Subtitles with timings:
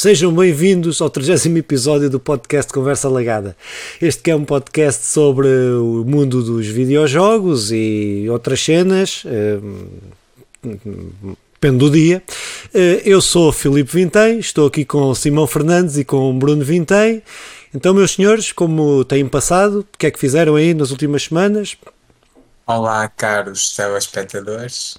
[0.00, 3.56] Sejam bem-vindos ao 30 episódio do podcast Conversa Lagada.
[4.00, 9.24] Este que é um podcast sobre o mundo dos videojogos e outras cenas.
[9.26, 9.58] eh,
[11.52, 12.22] Depende do dia.
[12.72, 16.64] Eh, Eu sou Filipe Vintém, estou aqui com o Simão Fernandes e com o Bruno
[16.64, 17.20] Vintém.
[17.74, 19.80] Então, meus senhores, como têm passado?
[19.80, 21.76] O que é que fizeram aí nas últimas semanas?
[22.64, 24.96] Olá, caros telespectadores.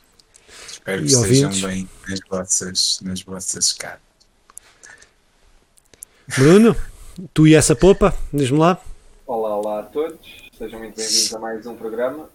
[0.69, 4.08] Espero que estejam bem nas vossas, nas vossas casas.
[6.37, 6.75] Bruno,
[7.33, 8.77] tu e essa popa, diz-me lá.
[9.25, 10.19] Olá, olá a todos,
[10.57, 12.29] sejam muito bem-vindos a mais um programa.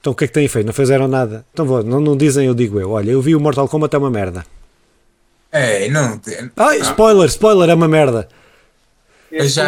[0.00, 0.66] Então, o que é que têm feito?
[0.66, 1.44] Não fizeram nada?
[1.52, 2.92] Então, vou, não, não dizem, eu digo eu.
[2.92, 4.46] Olha, eu vi o Mortal Kombat, é uma merda.
[5.52, 6.20] Ei, não.
[6.56, 8.28] Ai, spoiler, spoiler, é uma merda.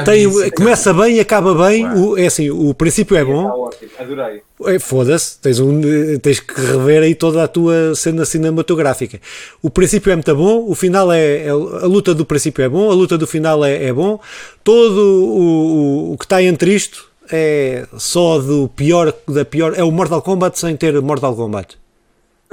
[0.04, 1.84] Tem, disse, começa bem e acaba bem.
[1.84, 1.94] Ué.
[1.94, 3.44] O, é assim, o princípio é Está bom.
[3.46, 4.42] ótimo, adorei.
[4.66, 5.80] É, Foda-se, tens, um,
[6.20, 9.20] tens que rever aí toda a tua cena cinematográfica.
[9.62, 11.54] O princípio é muito bom, o final é, é- A
[11.86, 14.20] luta do princípio é bom, a luta do final é, é bom.
[14.62, 19.74] Todo o, o, o que está entre isto é só do pior, da pior.
[19.76, 21.76] É o Mortal Kombat sem ter Mortal Kombat.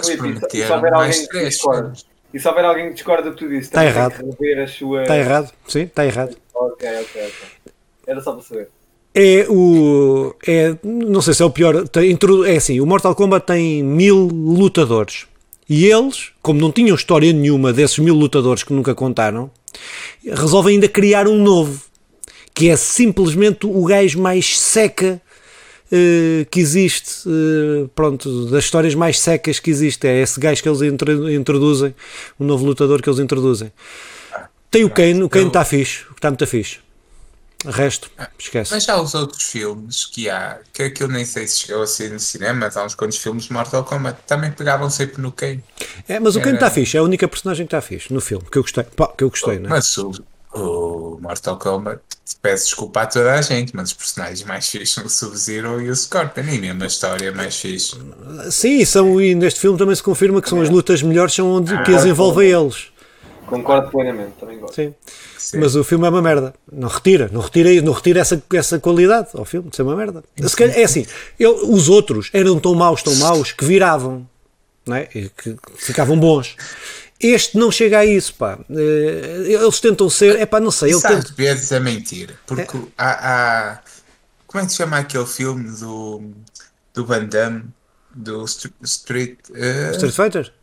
[0.01, 2.05] Se prometeram mais alguém que três.
[2.35, 4.13] E se houver alguém que discorda do que tu disse, Está errado.
[4.67, 5.03] suas.
[5.03, 5.53] Está errado?
[5.67, 6.35] Sim, está errado.
[6.53, 7.31] Ok, ok, ok.
[8.05, 8.67] Era só para saber.
[9.13, 10.35] É o.
[10.45, 11.87] É, não sei se é o pior.
[11.87, 15.25] tem- é assim: o Mortal Kombat tem mil lutadores.
[15.69, 19.49] E eles, como não tinham história nenhuma desses mil lutadores que nunca contaram,
[20.23, 21.81] resolvem ainda criar um novo.
[22.53, 25.21] Que é simplesmente o gajo mais seca
[25.91, 27.27] eh, que existe.
[27.27, 30.07] eh, pronto, das histórias mais secas que existe.
[30.07, 31.93] É esse gajo que eles intro- introduzem.
[32.39, 33.71] O novo lutador que eles introduzem.
[34.71, 36.03] Tem o Kane, o Kane eu- está fixe.
[36.15, 36.79] Está muito fixe.
[37.63, 38.71] O resto, esquece.
[38.71, 42.11] Mas já os outros filmes que há, que aquilo nem sei se chegou a ser
[42.11, 45.63] no cinema, mas há uns quantos filmes de Mortal Kombat também pegavam sempre no Kane.
[46.07, 48.45] É, mas o Kane está fixe, é a única personagem que está fixe no filme,
[48.51, 48.83] que eu gostei.
[48.83, 49.67] Pá, que eu gostei, né?
[49.67, 50.11] Mas o,
[50.55, 51.99] o Mortal Kombat,
[52.41, 55.89] peço desculpa a toda a gente, mas os personagens mais fixos são o Sub-Zero e
[55.89, 57.95] o Scorpion, e mesmo a história é mais fixe.
[58.49, 61.73] Sim, são, e neste filme também se confirma que são as lutas melhores, são onde
[61.73, 62.87] Ah, que as envolvem eles.
[63.45, 64.73] Concordo plenamente, também gosto.
[64.75, 64.93] Sim.
[65.37, 65.59] Sim.
[65.59, 66.55] Mas o filme é uma merda.
[66.71, 70.23] Não retira, não retira, não retira essa, essa qualidade ao filme de ser uma merda.
[70.43, 71.05] Se calhar- é assim,
[71.39, 74.27] ele- os outros eram tão maus, tão maus, que viravam,
[74.87, 75.07] não é?
[75.13, 76.55] E que ficavam bons.
[77.19, 78.59] Este não chega a isso, pá.
[78.69, 81.19] Eh, Eles tentam ser, é pá, não sei, ele Isso tenta.
[81.19, 82.33] às vezes é mentira.
[82.45, 83.79] Porque há, há-
[84.47, 86.31] Como é que se chama aquele filme do,
[86.93, 87.63] do Van Damme?
[88.13, 89.37] Do Str- Street.
[89.53, 90.53] eh, Street Fighter?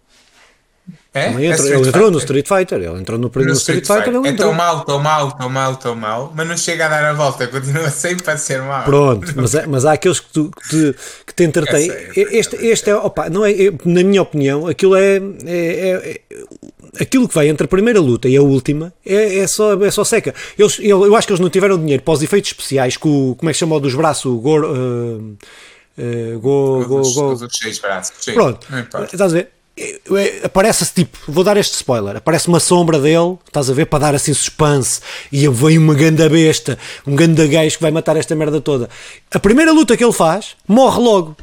[1.15, 1.29] É?
[1.31, 2.37] Também É entrou- Street ele entrou no Fighter.
[2.37, 5.33] Street Fighter, ele entrou no, No primeiro Street Fighter, ele É tão mal, tão mal,
[5.33, 8.63] tão mal, tão mal, mas não chega a dar a volta, continua sempre a ser
[8.63, 8.85] mal.
[8.85, 11.87] Pronto, mas, é- mas há aqueles que, tu, que, te, que te entretêm.
[11.89, 12.71] Eu sei, Este, sei.
[12.71, 17.29] este é, opa, não é, é- na minha opinião, aquilo é, é- é- é- aquilo
[17.29, 20.35] que vai entre a primeira luta e a última é, é só, é só seca.
[20.59, 23.49] Eles, eu, eu acho que eles não tiveram dinheiro para os efeitos especiais, com como
[23.49, 24.25] é que se chama o dos braços?
[24.27, 25.37] O Gor, uh,
[25.99, 27.33] uh, go, go, Os, go.
[27.33, 28.13] os outros seis braços.
[28.21, 28.67] Sim, Pronto,
[29.05, 29.51] estás a ver?
[30.43, 34.15] Aparece-se tipo, vou dar este spoiler, aparece uma sombra dele, estás a ver, para dar
[34.15, 35.01] assim suspense,
[35.31, 38.89] e vem uma ganda besta, um ganda gajo que vai matar esta merda toda.
[39.33, 41.37] A primeira luta que ele faz, morre logo.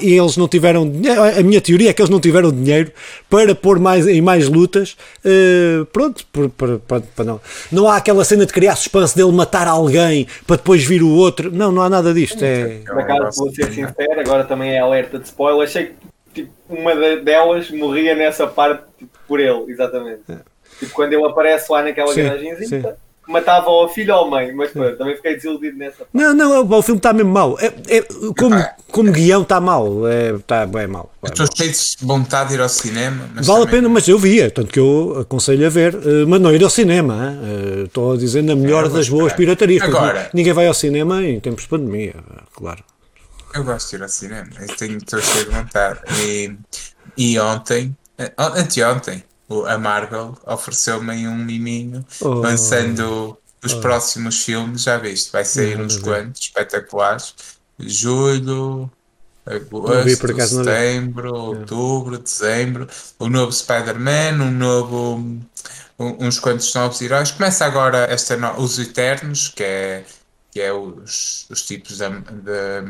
[0.00, 0.90] E eles não tiveram
[1.38, 2.90] a minha teoria é que eles não tiveram dinheiro
[3.28, 4.96] para pôr mais, em mais lutas.
[5.22, 7.38] eh, pronto, para não.
[7.70, 11.52] Não há aquela cena de criar suspense dele matar alguém para depois vir o outro.
[11.54, 12.42] Não, não há nada disto.
[12.42, 15.68] É, Por acaso, vou ser sincero, agora também é alerta de spoiler.
[15.68, 15.92] Achei que
[16.34, 20.22] tipo, uma de- delas morria nessa parte tipo, por ele, exatamente.
[20.78, 22.22] Tipo, quando ele aparece lá naquela É.
[22.22, 22.96] Garagenzinha,
[23.26, 26.08] que matava ou a filha ou a mãe, mas pronto, também fiquei desiludido nessa parte.
[26.14, 27.58] Não, não, o filme está mesmo mau.
[27.60, 27.66] É,
[27.96, 28.02] é-
[28.38, 28.54] como,
[28.90, 30.08] como guião está mau.
[30.08, 31.12] É, está bem mau.
[31.22, 33.28] Estou cheio de vontade de ir ao cinema.
[33.34, 36.24] Mas Vale a também- pena, mas eu via, tanto que eu aconselho a ver, eh,
[36.26, 37.36] mas não ir ao cinema.
[37.42, 39.82] eh, Estou a dizer na melhor É, das boas piratarias.
[39.82, 42.14] porque Agora- ninguém vai ao cinema em tempos de pandemia,
[42.54, 42.82] claro.
[43.54, 46.00] Eu gosto de ir ao cinema, eu tenho, de vontade.
[46.22, 46.56] E,
[47.16, 49.24] e ontem, an- anteontem,
[49.66, 52.34] a Marvel ofereceu-me um miminho Oh.
[52.34, 55.32] lançando os próximos filmes, já viste?
[55.32, 57.34] Vai sair Não, uns quantos espetaculares.
[57.78, 58.90] Julho,
[59.46, 60.16] agosto, vi.
[60.48, 62.86] setembro, outubro, dezembro.
[63.18, 65.40] O novo Spider-Man, um novo.
[65.98, 67.30] uns quantos novos heróis.
[67.32, 70.04] Começa agora esta no- os Eternos, que é,
[70.52, 72.82] que é os, os tipos da, da,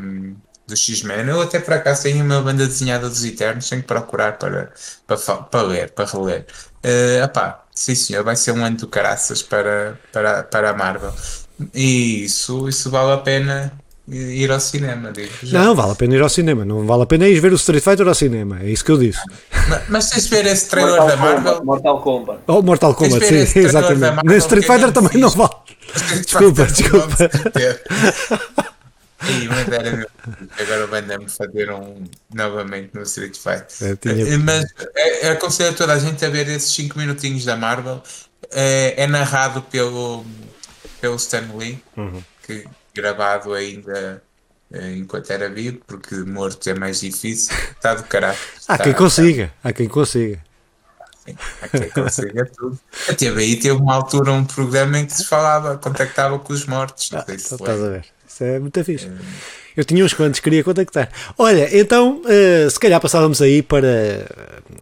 [0.69, 1.27] do X-Men.
[1.27, 4.71] Eu até por acaso tenho uma banda desenhada dos Eternos, tenho que procurar para,
[5.05, 6.45] para, para ler, para reler.
[6.83, 11.13] Uh, epá, sim senhor, vai ser um ano do caraças para, para, para a Marvel.
[11.73, 13.73] E isso, isso vale a pena
[14.07, 15.31] ir ao cinema, digo.
[15.43, 15.63] Já.
[15.63, 16.63] Não, vale a pena ir ao cinema.
[16.65, 18.59] Não vale a pena ir ver o Street Fighter ao cinema.
[18.61, 19.19] É isso que eu disse.
[19.67, 21.43] Mas, mas tens de ver esse trailer Mortal da Marvel.
[21.43, 22.39] Kombat, Mortal Kombat.
[22.47, 24.23] Oh, Mortal Kombat, sim, exatamente.
[24.23, 25.51] Nesse Street Fighter também não vale.
[26.25, 27.29] Desculpa, desculpa.
[29.29, 30.09] Sim, mas era meu.
[30.59, 32.03] Agora vai-me fazer um
[32.33, 33.97] novamente no Street Fighter.
[33.97, 34.37] Tinha...
[34.39, 34.65] Mas
[34.95, 38.01] é, aconselho a toda a gente a ver esses 5 minutinhos da Marvel.
[38.51, 40.25] É, é, narrado pelo,
[40.99, 42.23] pelo Stan Lee, uhum.
[42.45, 44.21] que gravado ainda
[44.71, 47.55] eh, enquanto era vivo, porque morto é mais difícil.
[47.75, 48.37] Está do caralho.
[48.67, 50.43] Há quem consiga, há quem consiga.
[51.25, 52.79] Sim, há quem consiga tudo.
[53.07, 57.09] A TVI teve uma altura um programa em que se falava, contactava com os mortos.
[57.13, 58.05] Ah, então estás a ver.
[58.41, 59.07] É muito fixe.
[59.07, 59.58] É...
[59.79, 61.09] Eu tinha uns quantos, queria contactar.
[61.37, 64.25] Olha, então, uh, se calhar passávamos aí para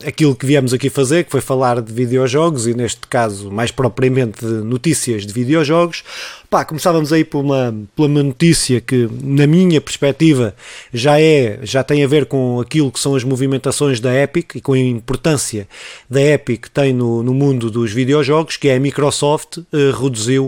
[0.04, 4.44] aquilo que viemos aqui fazer, que foi falar de videojogos e, neste caso, mais propriamente
[4.44, 6.04] de notícias de videojogos.
[6.50, 10.56] Pá, começávamos aí por uma, por uma notícia que, na minha perspectiva,
[10.92, 14.62] já é, já tem a ver com aquilo que são as movimentações da Epic e
[14.62, 15.68] com a importância
[16.10, 20.46] da Epic que tem no, no mundo dos videojogos, que é a Microsoft uh, reduziu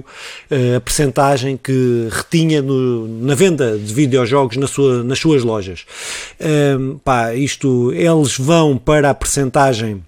[0.50, 5.86] uh, a percentagem que retinha no, na venda de videojogos na sua, nas suas lojas.
[6.40, 10.04] Um, pá, isto, eles vão para a percentagem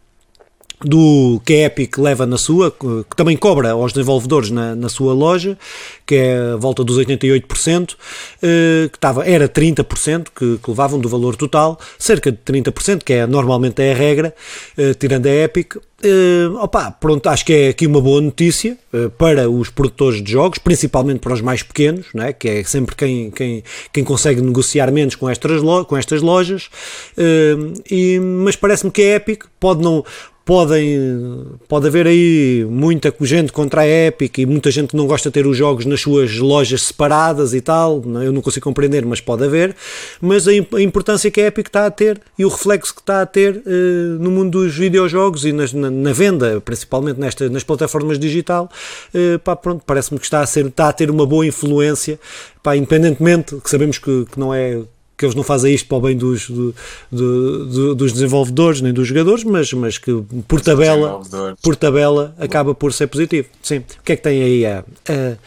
[0.83, 5.13] do que a Epic leva na sua, que também cobra aos desenvolvedores na, na sua
[5.13, 5.57] loja,
[6.06, 7.95] que é a volta dos 88%,
[8.42, 13.13] eh, que estava, era 30% que, que levavam do valor total, cerca de 30%, que
[13.13, 14.36] é normalmente é a regra,
[14.78, 15.75] eh, tirando a Epic.
[16.04, 18.75] Uh, opa, pronto, acho que é aqui uma boa notícia
[19.19, 23.30] para os produtores de jogos, principalmente para os mais pequenos, é que é sempre quem,
[23.30, 23.63] quem,
[23.94, 26.72] quem consegue negociar menos com estas, com estas lojas.
[27.88, 30.04] E, mas parece-me que a Epic pode não,
[30.45, 35.33] podem, pode haver aí muita gente contra a Epic e muita gente não gosta de
[35.33, 38.27] ter os jogos nas suas lojas separadas e tal, é?
[38.27, 39.75] eu não consigo compreender, mas pode haver,
[40.19, 43.25] mas a, importância que a Epic está a ter e o reflexo que está a
[43.25, 48.17] ter uh, no mundo dos videojogos e nas, na, na, venda, principalmente nesta, nas plataformas
[48.17, 48.69] digital,
[49.13, 52.19] uh, pá, pronto, parece-me que está a, ser, está a ter uma boa influência,
[52.63, 54.81] pá, independentemente, que sabemos que, que não é
[55.21, 56.73] que eles não fazem isto para o bem dos, do,
[57.12, 60.12] do, do, dos desenvolvedores nem dos jogadores, mas, mas que
[60.47, 61.21] por tabela,
[61.62, 63.47] por tabela acaba por ser positivo.
[63.62, 63.77] Sim.
[64.00, 65.38] O que é que tem aí a, a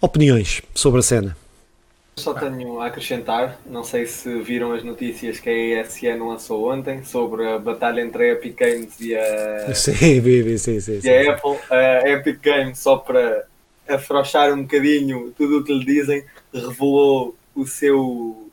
[0.00, 1.36] opiniões sobre a cena?
[2.14, 7.04] Só tenho a acrescentar, não sei se viram as notícias que a ESN lançou ontem
[7.04, 11.10] sobre a batalha entre a Epic Games e a, sim, vi, sim, sim, e sim,
[11.10, 11.58] a Apple.
[11.70, 13.46] A Epic Games, só para
[13.88, 16.24] afrouxar um bocadinho tudo o que lhe dizem,
[16.54, 18.47] revelou o seu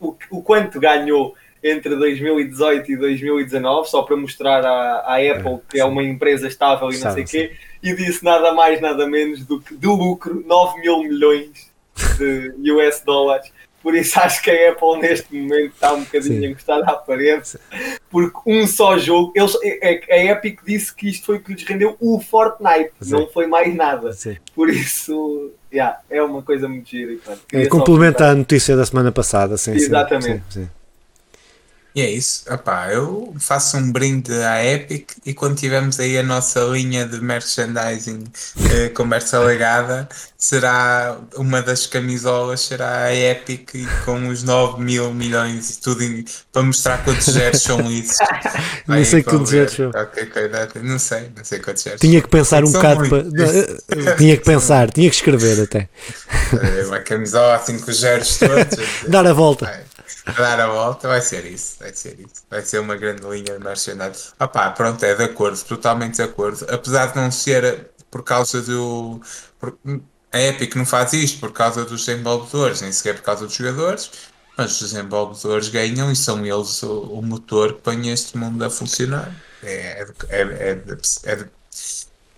[0.00, 5.60] o, o, quanto ganhou entre 2018 e 2019, só para mostrar à, à Apple é,
[5.70, 7.52] que é uma empresa estável e não sei o quê,
[7.82, 11.70] e disse nada mais, nada menos do que de lucro 9 mil milhões
[12.16, 13.52] de US dólares.
[13.88, 17.58] Por isso acho que a Apple neste momento está um bocadinho encostada à parede,
[18.10, 21.54] porque um só jogo, eles, é, é, a Epic disse que isto foi o que
[21.54, 23.12] lhes rendeu o Fortnite, Sim.
[23.12, 24.12] não foi mais nada.
[24.12, 24.36] Sim.
[24.54, 27.16] Por isso yeah, é uma coisa muito gira.
[27.50, 29.72] é, complementa a notícia da semana passada, sim.
[29.72, 30.42] Exatamente.
[30.50, 30.68] Sim, sim.
[31.98, 32.44] E é isso.
[32.48, 37.20] Epá, eu faço um brinde à Epic e quando tivermos aí a nossa linha de
[37.20, 38.22] merchandising
[38.70, 43.70] eh, conversa legada, será uma das camisolas, será a Epic
[44.04, 48.14] com os 9 mil milhões e tudo em, para mostrar quantos zeros são isso.
[48.86, 49.90] não sei quantos zeros são.
[50.80, 52.00] Não sei, não sei quantos zeros.
[52.00, 54.14] Tinha que pensar um bocado para...
[54.14, 55.88] tinha que pensar, tinha que escrever até.
[56.86, 58.78] Uma camisola assim com os zeros todos.
[59.08, 59.87] Dar a volta
[60.36, 62.44] dar a volta, vai ser isso, vai ser isso.
[62.50, 64.32] Vai ser uma grande linha de merchandising.
[64.38, 66.66] Ah pá, pronto, é de acordo, totalmente de acordo.
[66.70, 69.20] Apesar de não ser por causa do.
[69.58, 69.78] Por,
[70.32, 74.10] a Epic não faz isto por causa dos desenvolvedores, nem sequer por causa dos jogadores,
[74.56, 78.70] mas os desenvolvedores ganham e são eles o, o motor que põe este mundo a
[78.70, 79.34] funcionar.
[79.62, 81.50] É, é, é, de, é, de,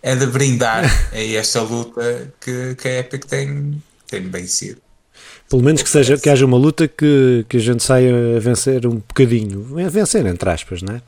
[0.02, 4.80] é de brindar a esta luta que, que a Epic tem, tem vencido.
[5.50, 8.86] Pelo menos que, seja, que haja uma luta que, que a gente saia a vencer
[8.86, 9.66] um bocadinho.
[9.84, 11.02] A vencer, entre aspas, não é?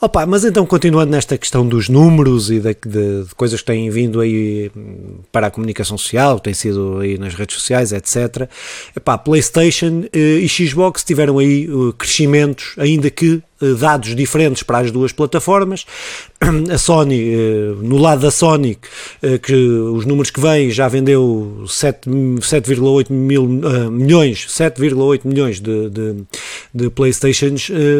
[0.00, 3.88] Opa, mas então, continuando nesta questão dos números e de, de, de, coisas que têm
[3.90, 4.68] vindo aí
[5.30, 8.48] para a comunicação social, têm sido aí nas redes sociais, etc.
[8.96, 13.40] Epá, PlayStation eh, e Xbox tiveram aí uh, crescimentos, ainda que eh,
[13.78, 15.86] dados diferentes para as duas plataformas.
[16.72, 18.76] A Sony, eh, no lado da Sony,
[19.22, 26.24] eh, que os números que vêm já vendeu 7,8 mil milhões, 7,8 milhões de, de,
[26.74, 27.54] de PlayStation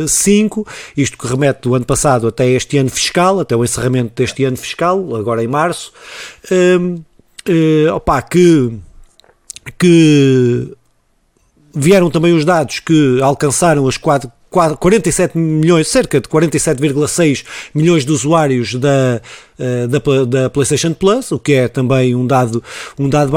[0.06, 4.44] 5, isto que remete do ano passado até este ano fiscal, até o encerramento deste
[4.44, 5.92] ano fiscal, agora em março.
[6.50, 7.02] Um,
[7.94, 8.72] opa, que,
[9.78, 10.72] que
[11.74, 17.44] vieram também os dados que alcançaram as 4 47 milhões, cerca de 47,6
[17.74, 19.20] milhões de usuários da,
[19.58, 22.62] eh, da, da, PlayStation Plus, o que é também um dado,
[22.96, 23.32] um dado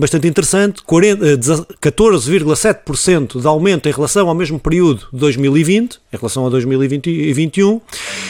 [0.00, 6.44] bastante interessante, 14,7% eh, de aumento em relação ao mesmo período de 2020, em relação
[6.46, 7.80] a 2021,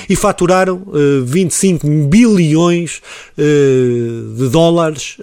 [0.09, 0.83] e faturaram
[1.25, 3.00] 25 eh, bilhões
[3.37, 5.16] de dólares,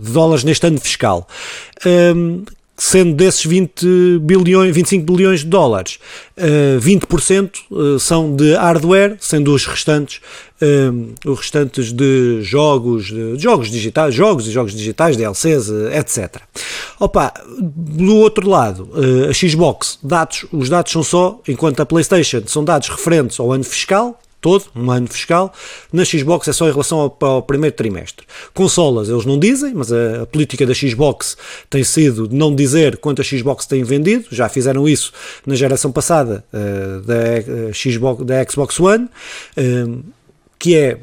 [0.00, 1.28] de dólares neste ano fiscal.
[1.84, 2.44] Ehm,
[2.76, 5.98] sendo desses 20 bilhões, 25 bilhões de dólares,
[6.36, 10.20] uh, 20% uh, são de hardware, sendo os restantes,
[10.60, 16.42] uh, os restantes de jogos, de jogos digitais, jogos e jogos digitais, DLCs, etc.
[16.98, 18.88] Opa, do outro lado,
[19.28, 23.64] a Xbox, dados, os dados são só, enquanto a PlayStation são dados referentes ao ano
[23.64, 25.50] fiscal, todo, um ano fiscal.
[25.90, 28.26] Na Xbox é só em relação ao, ao primeiro trimestre.
[28.52, 31.34] Consolas eles não dizem, mas a, a, política da Xbox
[31.70, 34.26] tem sido de não dizer quantas Xbox têm vendido.
[34.30, 35.14] Já fizeram isso
[35.46, 39.08] na geração passada uh, da, uh, Xbox, da Xbox One.
[39.56, 40.04] Uh,
[40.64, 40.96] que é,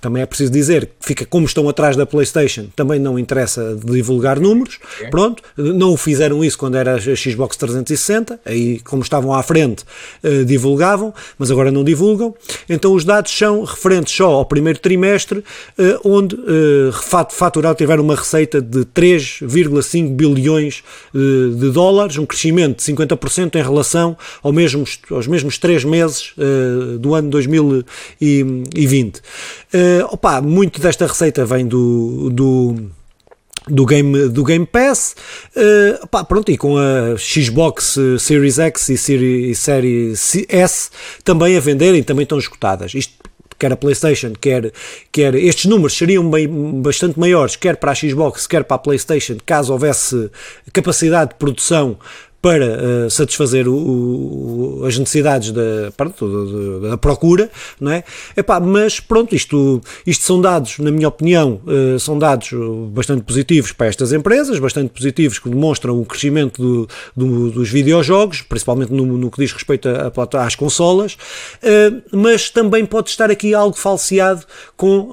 [0.00, 4.78] também é preciso dizer, fica como estão atrás da PlayStation, também não interessa divulgar números,
[5.10, 9.84] pronto, não fizeram isso quando era a Xbox 360, aí como estavam à frente
[10.22, 12.32] uh, divulgavam, mas agora não divulgam,
[12.68, 15.44] então os dados são referentes só ao primeiro trimestre, uh,
[16.04, 16.92] onde uh,
[17.28, 24.16] faturado tiveram uma receita de 3,5 bilhões de dólares, um crescimento de 50% em relação
[24.44, 26.34] ao mesmos, aos mesmos três meses
[27.00, 28.91] do ano 2020.
[28.92, 29.16] 2020.
[29.16, 29.22] Uh,
[29.72, 32.90] eh, opa, muito desta receita vem do, do
[33.68, 35.14] do Game, do Game Pass,
[35.56, 38.96] uh, pá, pronto, e com a Xbox Series X e
[39.54, 40.90] Series S
[41.22, 42.92] também a venderem, também estão esgotadas.
[42.92, 43.14] Isto
[43.56, 44.72] quer a PlayStation, quer,
[45.12, 46.48] quer estes números seriam bem,
[46.82, 50.28] bastante maiores, quer para a Xbox, quer para a PlayStation, caso houvesse
[50.72, 51.96] capacidade de produção
[52.42, 57.48] para uh, satisfazer o, o, as necessidades da, pronto, da, da, procura,
[57.80, 58.02] não é?
[58.36, 62.50] Epá, mas pronto, isto, isto são dados, na minha opinião, uh, são dados
[62.90, 68.42] bastante positivos para estas empresas, bastante positivos que demonstram o crescimento do, do, dos videojogos,
[68.42, 73.30] principalmente no, no, que diz respeito a, a, às consolas, uh, mas também pode estar
[73.30, 74.44] aqui algo falseado
[74.76, 75.12] com,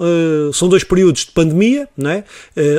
[0.51, 2.24] são dois períodos de pandemia, não é?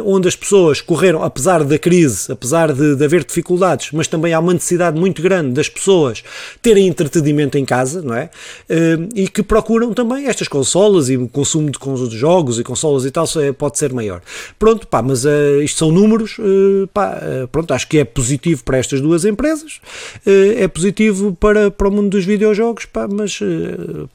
[0.04, 4.39] onde as pessoas correram, apesar da crise, apesar de, de haver dificuldades, mas também há
[4.40, 6.22] uma necessidade muito grande das pessoas
[6.60, 8.30] terem entretenimento em casa, não é?
[8.68, 13.10] Eh, e que procuram também estas consolas e o consumo de jogos e consolas e
[13.10, 14.22] tal pode ser maior.
[14.58, 18.64] Pronto, pá, mas uh, isto são números, uh, pá, uh, pronto, acho que é positivo
[18.64, 19.80] para estas duas empresas,
[20.26, 23.38] é positivo para, para o mundo dos videojogos, pá, mas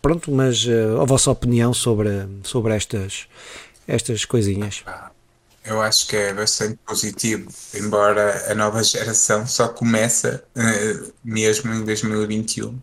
[0.01, 0.67] pronto, mas
[1.01, 2.09] a vossa opinião sobre,
[2.43, 3.25] sobre estas,
[3.87, 4.83] estas coisinhas.
[5.65, 11.83] Eu acho que é bastante positivo, embora a nova geração só começa uh, mesmo em
[11.83, 12.79] 2021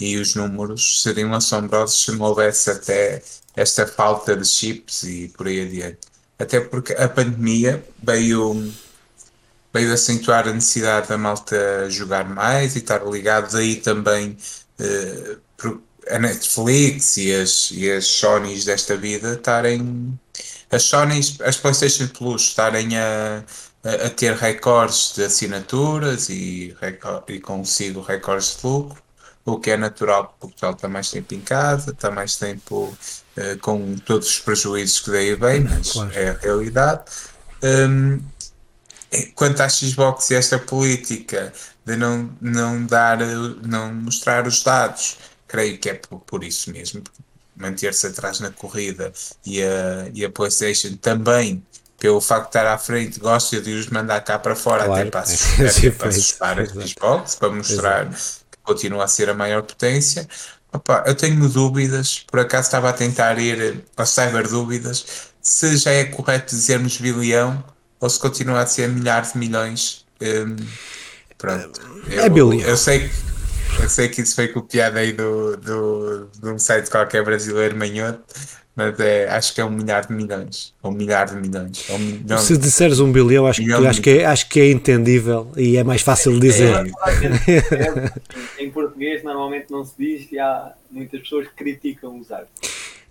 [0.00, 3.22] e os números seriam assombrosos se não houvesse até
[3.54, 6.00] esta falta de chips e por aí adiante.
[6.36, 8.72] Até porque a pandemia veio,
[9.72, 14.36] veio acentuar a necessidade da malta jogar mais e estar ligado daí também
[14.80, 15.80] uh,
[16.10, 20.18] a Netflix e as, e as Sonys desta vida estarem
[20.70, 23.44] as Sony, as PlayStation Plus estarem a,
[23.84, 26.76] a, a ter recordes de assinaturas e,
[27.28, 29.02] e consigo recordes de lucro,
[29.44, 32.96] o que é natural porque o pessoal está mais tempo em casa, está mais tempo
[33.36, 36.12] uh, com todos os prejuízos que daí vem, mas claro.
[36.12, 37.04] é a realidade.
[37.62, 38.20] Um,
[39.34, 41.52] quanto à Xbox e esta política
[41.84, 43.18] de não, não dar,
[43.64, 47.04] não mostrar os dados, creio que é por, por isso mesmo,
[47.56, 49.12] manter-se atrás na corrida
[49.44, 51.62] e a, e a PlayStation também,
[51.98, 55.00] pelo facto de estar à frente, gosta de os mandar cá para fora claro.
[55.08, 58.46] até para, assustar, até para assustar a Xbox, para mostrar Exato.
[58.50, 60.28] que continua a ser a maior potência.
[60.72, 65.92] Opa, eu tenho dúvidas, por acaso estava a tentar ir ao cyber dúvidas, se já
[65.92, 67.64] é correto dizermos bilhão
[67.98, 70.04] ou se continua a ser milhares de milhões.
[70.20, 70.56] Um,
[71.38, 71.80] pronto.
[72.10, 72.60] É eu, bilhão.
[72.60, 73.35] Eu sei que
[73.80, 78.22] eu sei que isso foi copiado aí do, do, de um site qualquer brasileiro manhoto,
[78.74, 80.74] mas é, acho que é um milhar de milhões.
[80.82, 81.88] Ou um milhar de milhões.
[81.88, 85.50] Um milhão, Se disseres um bilhão, acho, milhão, acho, que é, acho que é entendível
[85.56, 86.74] e é mais fácil de dizer.
[87.46, 88.12] É, é,
[88.62, 92.46] em português normalmente não se diz e há muitas pessoas que criticam usar.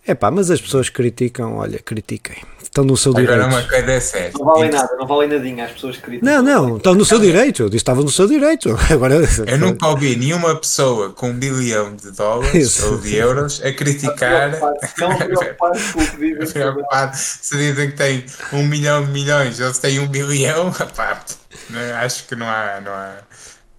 [0.05, 2.37] É pá, mas as pessoas criticam, olha, critiquem.
[2.75, 3.47] Estão no seu Agora direito.
[3.47, 4.31] uma coisa é séria.
[4.37, 6.43] Não valem nada, não valem nadinha as pessoas criticam.
[6.43, 7.63] Não, não, estão no seu direito.
[7.63, 8.77] Eu disse estava no seu direito.
[8.91, 9.15] Agora,
[9.47, 12.85] eu nunca ouvi nenhuma pessoa com um bilhão de dólares Isso.
[12.85, 14.59] ou de euros a criticar.
[14.99, 16.63] Não preocupado com o que dizem.
[17.13, 21.23] Se dizem que tem um milhão de milhões ou se tem um bilhão, pá,
[21.69, 21.93] Né?
[21.93, 23.15] Acho que não há, não, há,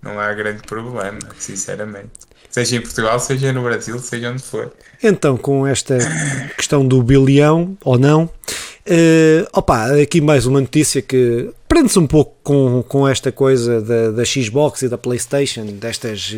[0.00, 2.12] não há grande problema, sinceramente.
[2.48, 4.72] Seja em Portugal, seja no Brasil, seja onde for.
[5.02, 5.98] Então, com esta
[6.56, 8.30] questão do bilhão ou não,
[8.88, 14.12] Uh, opa, aqui mais uma notícia que prende-se um pouco com, com esta coisa da,
[14.12, 16.30] da Xbox e da PlayStation, destas.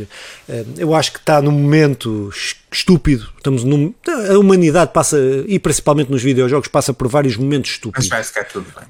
[0.48, 2.30] Uh, eu acho que está num momento
[2.72, 3.28] estúpido.
[3.36, 3.92] Estamos num,
[4.30, 8.08] a humanidade passa, e principalmente nos videojogos, passa por vários momentos estúpidos.
[8.08, 8.86] Mas vai ficar tudo bem.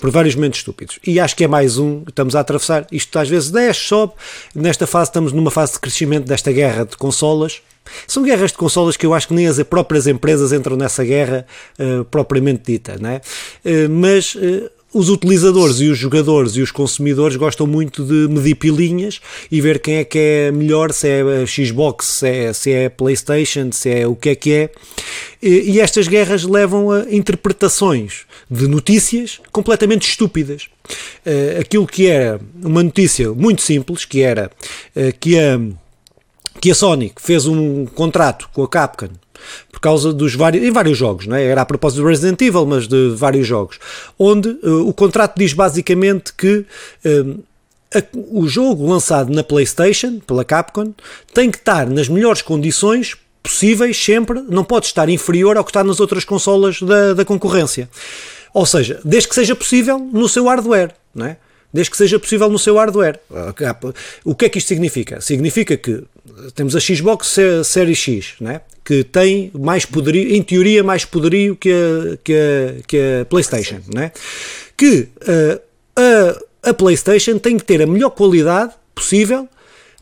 [0.00, 1.00] Por vários momentos estúpidos.
[1.04, 2.86] E acho que é mais um, estamos a atravessar.
[2.92, 4.12] Isto às vezes desce, sobe.
[4.54, 7.60] Nesta fase, estamos numa fase de crescimento desta guerra de consolas
[8.06, 11.46] são guerras de consolas que eu acho que nem as próprias empresas entram nessa guerra
[11.78, 13.20] uh, propriamente dita, né?
[13.64, 18.56] Uh, mas uh, os utilizadores e os jogadores e os consumidores gostam muito de medir
[18.56, 19.20] pilinhas
[19.50, 23.70] e ver quem é que é melhor, se é Xbox, se é, se é PlayStation,
[23.70, 24.70] se é o que é que é.
[25.40, 30.68] E, e estas guerras levam a interpretações de notícias completamente estúpidas.
[31.24, 34.50] Uh, aquilo que era uma notícia muito simples, que era
[34.96, 35.60] uh, que a
[36.60, 39.10] que a Sony fez um contrato com a Capcom
[39.70, 41.44] por causa dos vários, em vários jogos, não é?
[41.44, 43.78] era a propósito do Resident Evil, mas de vários jogos,
[44.18, 46.66] onde uh, o contrato diz basicamente que
[47.04, 47.42] uh,
[47.94, 50.92] a, o jogo lançado na PlayStation, pela Capcom,
[51.32, 55.82] tem que estar nas melhores condições possíveis sempre, não pode estar inferior ao que está
[55.82, 57.88] nas outras consolas da, da concorrência.
[58.52, 61.36] Ou seja, desde que seja possível no seu hardware, não é?
[61.72, 63.20] desde que seja possível no seu hardware.
[64.24, 65.20] O que é que isto significa?
[65.20, 66.02] Significa que
[66.54, 68.60] temos a Xbox Série X, né?
[68.84, 73.80] que tem mais poderio, em teoria, mais poderio que a, que a, que a PlayStation,
[73.94, 74.12] né?
[74.76, 75.60] que uh,
[76.64, 79.48] a, a PlayStation tem que ter a melhor qualidade possível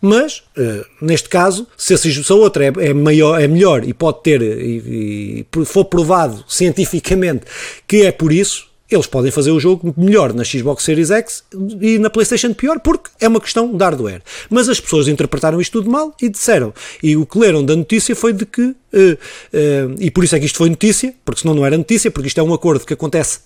[0.01, 3.93] mas uh, neste caso, se a, se a outra é, é, maior, é melhor e
[3.93, 7.45] pode ter, e, e, for provado cientificamente
[7.87, 11.45] que é por isso, eles podem fazer o jogo melhor na Xbox Series X
[11.81, 14.23] e na PlayStation pior, porque é uma questão de hardware.
[14.49, 16.73] Mas as pessoas interpretaram isto tudo mal e disseram.
[17.03, 20.41] E o que leram da notícia foi de que, uh, uh, e por isso é
[20.41, 22.95] que isto foi notícia, porque senão não era notícia, porque isto é um acordo que
[22.95, 23.41] acontece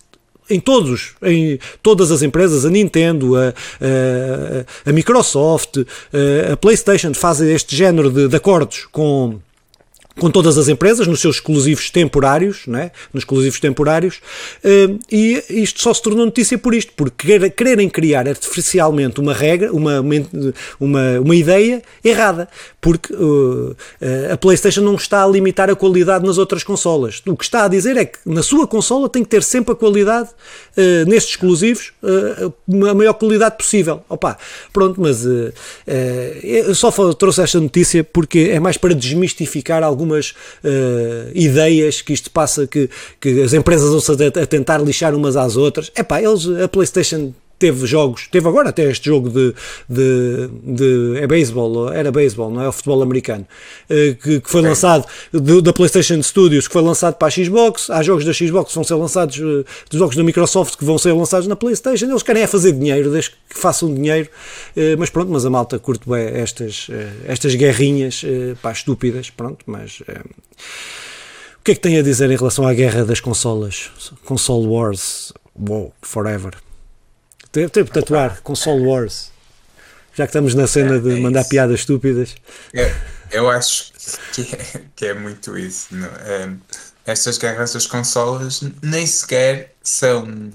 [0.51, 7.15] em todos, em todas as empresas, a Nintendo, a, a, a Microsoft, a, a PlayStation
[7.15, 9.41] fazem este género de, de acordos com
[10.19, 12.91] com todas as empresas nos seus exclusivos temporários, né?
[13.13, 14.21] nos exclusivos temporários,
[14.63, 19.73] eh, e isto só se tornou notícia por isto, porque quererem criar artificialmente uma regra,
[19.73, 20.01] uma,
[20.81, 22.49] uma, uma ideia errada,
[22.81, 23.77] porque uh,
[24.33, 27.23] a PlayStation não está a limitar a qualidade nas outras consolas.
[27.27, 29.77] O que está a dizer é que na sua consola tem que ter sempre a
[29.77, 32.53] qualidade, uh, nestes exclusivos, uh,
[32.89, 34.03] a maior qualidade possível.
[34.09, 34.37] Opa,
[34.73, 35.25] pronto, mas
[36.43, 40.31] eu só trouxe esta notícia porque é mais para desmistificar algo algumas
[40.65, 45.37] uh, ideias que isto passa, que, que as empresas vão-se a, a, tentar lixar umas
[45.37, 45.91] às outras.
[45.95, 47.33] É pá, eles, a PlayStation
[47.63, 49.55] teve jogos, teve agora até este jogo de,
[49.89, 52.69] de, de é beisebol, era beisebol, não é?
[52.69, 53.47] O futebol americano,
[53.89, 57.89] eh, que, que foi lançado de, da PlayStation Studios, que foi lançado para a Xbox.
[57.89, 60.99] Há jogos da Xbox que vão ser lançados, eh, dos jogos da Microsoft que vão
[60.99, 62.07] ser lançados na PlayStation.
[62.07, 64.29] Eles querem é fazer dinheiro, desde que façam dinheiro,
[64.77, 66.89] eh, mas pronto, mas a malta curte bem estas,
[67.29, 68.25] estas guerrinhas,
[68.61, 70.01] pá, estúpidas, pronto, mas.
[70.01, 73.89] O que é que tem a dizer em relação à guerra das consolas?
[74.25, 76.55] Console Wars, wow, forever.
[77.53, 79.31] Teve, teve que tatuar Console Wars.
[80.15, 81.51] Já que estamos na cena é, de é mandar isso.
[81.51, 82.35] piadas estúpidas.
[82.73, 82.95] É,
[83.31, 83.93] eu acho
[84.33, 85.89] que é, que é muito isso.
[85.91, 86.07] Não?
[86.07, 86.51] É,
[87.05, 90.51] estas guerras das consolas nem sequer são,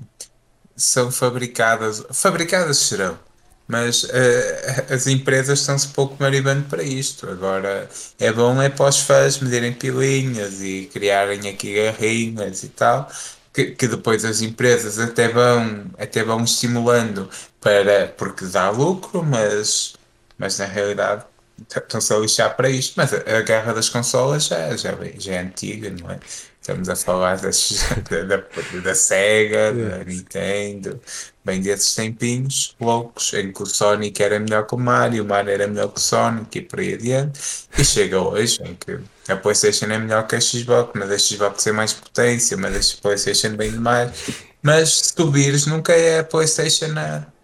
[0.75, 2.03] são fabricadas.
[2.12, 3.17] Fabricadas serão,
[3.67, 4.10] mas uh,
[4.89, 7.29] as empresas estão-se pouco maribando para isto.
[7.29, 7.88] Agora
[8.19, 13.07] é bom é para os fãs medirem pilinhas e criarem aqui garrinhas e tal
[13.58, 17.28] que, que, depois as empresas até vão, até vão estimulando
[17.60, 19.96] para, porque dá lucro, mas,
[20.38, 21.26] mas na realidade
[21.67, 22.93] estão-se a lixar para isto.
[22.96, 26.20] Mas a, a guerra das consolas já, já, já é antiga, não é?
[26.67, 27.80] Estamos a falar das,
[28.12, 28.43] da, da,
[28.84, 30.99] da Sega, da Nintendo,
[31.41, 35.49] bem desses tempinhos loucos, em que o Sonic era melhor que o Mario, o Mario
[35.49, 37.39] era melhor que o Sonic e por aí adiante.
[37.77, 38.99] E chega hoje em que
[39.32, 43.01] a PlayStation é melhor que a Xbox, mas a Xbox tem mais potência, mas a
[43.01, 44.12] PlayStation bem demais.
[44.62, 47.37] Mas se tu vires, nunca é a PlayStation a.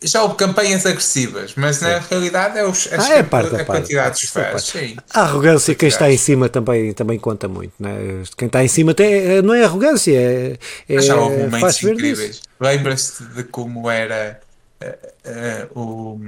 [0.00, 4.28] Já houve campanhas agressivas, mas na realidade é, os, ah, é parte, a, quantidade de
[4.28, 4.72] fãs.
[5.12, 7.72] A arrogância, quem está em cima também, também conta muito.
[7.80, 8.22] Né?
[8.36, 10.56] Quem está em cima tem, não é arrogância, é.
[10.88, 12.42] é já houve momentos incríveis.
[12.60, 14.40] Lembras-te de como era
[14.80, 16.20] uh, uh, o,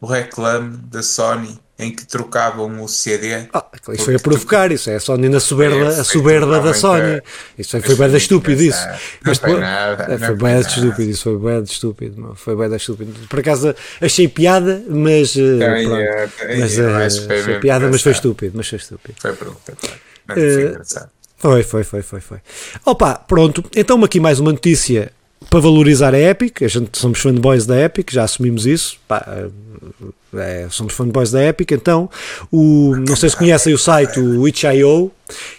[0.00, 3.46] o reclame da Sony em que trocavam o CD.
[3.52, 6.60] Ah, isso foi a provocar, isso é a Sony na soberba, Esse a foi soberba
[6.60, 7.02] da Sony.
[7.02, 7.22] é.
[7.58, 8.86] Isso foi, Mas foi foi bem estúpido isso.
[8.86, 12.56] Não Mas, foi nada, é, foi foi bem estúpido, isso foi bem estúpido, meu, foi
[12.56, 13.12] bem estúpido.
[13.28, 16.00] Por acaso achei piada, mas eh, Também, pronto.
[16.00, 19.14] é, também, mas eh, que foi mesmo piada, mas foi estúpido, mas foi estúpido.
[19.20, 19.36] Foi.
[20.26, 21.10] Mas Eh, foi engraçado.
[21.36, 22.38] Foi, foi, foi, foi, foi.
[22.84, 23.64] Opa, pronto.
[23.74, 25.10] Então aqui mais uma notícia
[25.50, 26.62] para valorizar a Epic.
[26.62, 28.96] A gente somos fanboys da Epic, já assumimos isso.
[29.08, 29.26] Pá,
[30.36, 31.72] é, somos fanboys da Epic.
[31.72, 32.08] Então,
[32.50, 35.10] o, não sei se conhecem o site, o itch.io,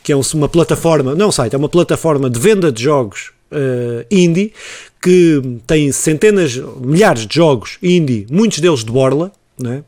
[0.01, 3.31] que é um- uma plataforma, não é site, é uma plataforma de venda de jogos
[3.53, 4.53] eh, indie
[5.01, 9.29] que tem centenas, milhares de jogos indie, muitos deles de borla.
[9.61, 9.83] Né?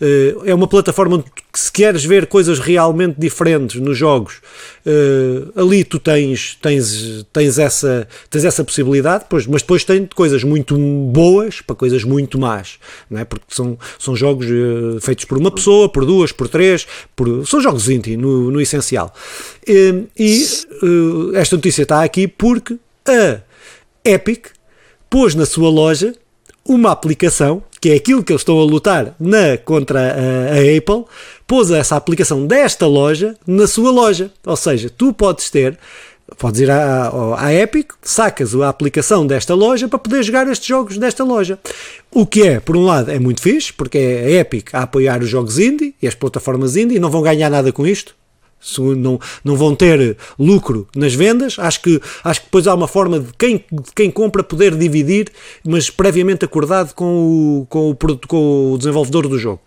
[0.00, 4.40] Eh, É uma plataforma que se queres ver coisas realmente diferentes nos jogos,
[4.86, 10.42] eh, ali tu tens, tens, tens, essa, tens essa possibilidade, pois, mas depois tem coisas
[10.44, 12.78] muito boas para coisas muito más,
[13.10, 13.24] não é?
[13.24, 17.60] porque são, são jogos eh, feitos por uma pessoa, por duas, por três, por, são
[17.60, 19.12] jogos indie no, no essencial.
[19.66, 23.40] E eh, esta notícia está aqui porque a
[24.04, 24.46] Epic
[25.10, 26.14] pôs na sua loja
[26.64, 31.04] uma aplicação, que é aquilo que eles estão a lutar na, contra a, a Apple,
[31.46, 34.30] pôs essa aplicação desta loja na sua loja.
[34.44, 35.78] Ou seja, tu podes ter,
[36.38, 40.98] podes ir à, à Epic, sacas a aplicação desta loja para poder jogar estes jogos
[40.98, 41.58] desta loja.
[42.10, 45.22] O que é, por um lado, é muito fixe, porque é a Epic a apoiar
[45.22, 48.17] os jogos indie e as plataformas indie não vão ganhar nada com isto
[48.96, 51.58] não, não vão ter lucro nas vendas.
[51.58, 55.30] Acho que, acho que depois há uma forma de quem, de quem compra poder dividir,
[55.64, 59.60] mas previamente acordado com o, com o, com o desenvolvedor do jogo.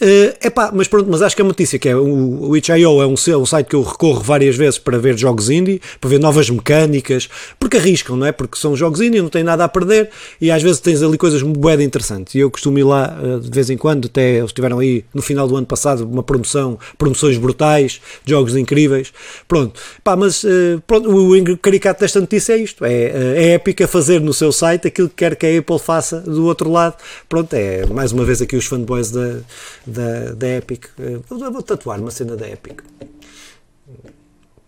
[0.00, 3.02] Eh, epá, mas pronto, mas acho que é uma notícia que é o, o itch.io
[3.02, 6.10] é um, se- um site que eu recorro várias vezes para ver jogos indie, para
[6.10, 7.28] ver novas mecânicas,
[7.58, 8.32] porque arriscam, não é?
[8.32, 11.42] Porque são jogos indie, não têm nada a perder e às vezes tens ali coisas
[11.42, 12.34] muito de interessantes.
[12.34, 15.22] E eu costumo ir lá eh, de vez em quando, até eles tiveram aí no
[15.22, 19.12] final do ano passado uma promoção, promoções brutais, jogos incríveis.
[19.46, 24.20] Pronto, pá, mas eh, pronto, o caricato desta notícia é isto: é, é épica fazer
[24.20, 26.94] no seu site aquilo que quer que a Apple faça do outro lado.
[27.28, 29.38] Pronto, é mais uma vez aqui os fanboys da,
[29.86, 30.86] da, da Epic.
[30.98, 32.80] Eh, Eu vou tatuar uma cena da Epic.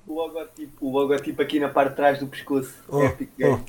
[0.07, 2.73] O logotipo, o logotipo aqui na parte de trás do pescoço.
[2.89, 3.65] Oh, Epic Game.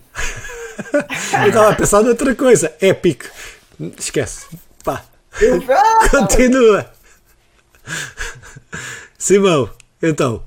[1.44, 2.74] Eu estava a pensar noutra coisa.
[2.82, 3.24] Epic.
[3.98, 4.48] Esquece.
[4.84, 5.06] Pá.
[6.12, 6.92] Continua.
[9.18, 9.70] Simão,
[10.02, 10.44] então.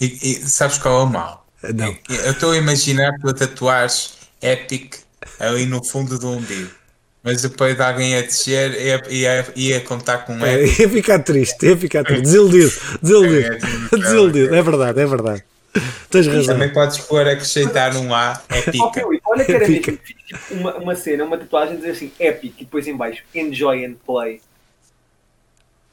[0.00, 1.46] E, e sabes qual é o mal?
[1.74, 1.88] Não.
[2.08, 4.94] Eu- Eu estou a imaginar que tu a tatuares Epic
[5.40, 6.70] ali no fundo do umbigo.
[7.28, 11.18] Mas depois de alguém a descer ia, ia, ia contar com um É, ia ficar
[11.18, 12.22] triste, ia ficar triste.
[12.22, 13.52] Desiludido, desiludido.
[13.52, 13.58] É,
[13.92, 15.44] é, Desiludido, é verdade, é verdade.
[16.08, 16.54] Tens razão.
[16.54, 19.00] Também podes pôr acrescentar um A, Oh, Epica.
[19.06, 22.96] Filipe, olha fixe, tipo, uma, uma cena, uma tatuagem dizer assim Epic e depois em
[22.96, 24.40] baixo Enjoy and Play.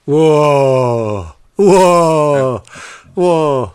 [0.07, 1.27] Uou!
[1.57, 2.63] Uou!
[3.17, 3.73] Uou!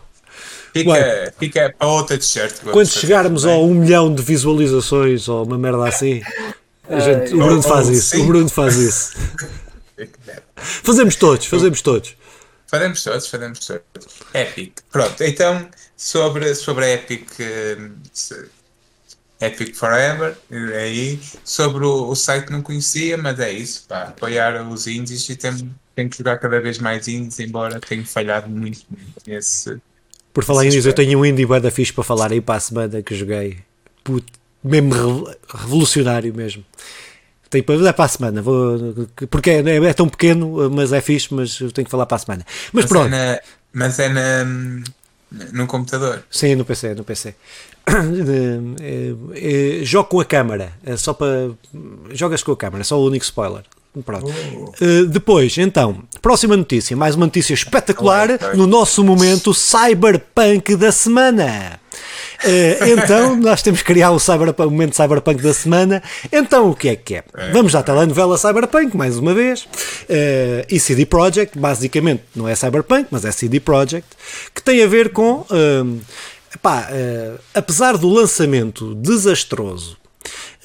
[0.73, 2.61] Fica, fica para outra t-shirt.
[2.71, 6.21] Quando chegarmos a um milhão de visualizações ou uma merda assim,
[6.95, 8.21] a gente- o Ai, Bruno ou- faz isso.
[8.21, 8.25] O.
[8.27, 9.13] Bruno faz isso.
[10.55, 12.15] Fazemos todos, fazemos todos.
[12.67, 13.81] Faremos todos, faremos todos.
[14.33, 14.79] Epic.
[14.91, 17.27] Pronto, então, sobre, sobre a Epic,
[18.13, 18.45] se-
[19.39, 24.61] Epic Forever, eh, aí, sobre o, o site não conhecia, mas é isso, pá, apoiar
[24.69, 28.81] os indies e tem, tem que jogar cada vez mais indies, embora tenha falhado muito,
[28.89, 29.77] muito nesse.
[30.33, 32.55] Por falar Sim, nisso, eu tenho um indie bué da fixe para falar aí para
[32.55, 33.59] a semana que joguei.
[34.03, 34.31] Puto,
[34.63, 36.63] mesmo revo- revolucionário mesmo.
[37.49, 41.33] Tenho para, é para a semana, vou, porque é, é tão pequeno, mas é fixe,
[41.33, 42.45] mas eu tenho que falar para a semana.
[42.71, 43.39] Mas Mas pronto, é, na,
[43.73, 44.45] mas é na,
[45.51, 46.23] no computador.
[46.31, 47.35] sim, no PC, no PC.
[48.79, 51.51] É, é, jogo com a câmara, é só para.
[52.11, 53.63] Jogas com a câmara, só o único spoiler.
[54.05, 54.27] Pronto.
[54.27, 58.53] Uh, depois, então, próxima notícia, mais uma notícia espetacular ok.
[58.53, 61.80] no nosso momento Cyberpunk da semana.
[62.43, 66.01] Uh, então, nós temos que criar o, cyberpunk, o momento Cyberpunk da semana.
[66.31, 67.23] Então, o que é que é?
[67.53, 69.63] Vamos à telenovela Cyberpunk, mais uma vez.
[69.63, 74.09] Uh, e CD Projekt, basicamente, não é Cyberpunk, mas é CD Projekt,
[74.53, 75.45] que tem a ver com.
[75.49, 75.99] um,
[76.53, 80.00] epá, uh, apesar do lançamento desastroso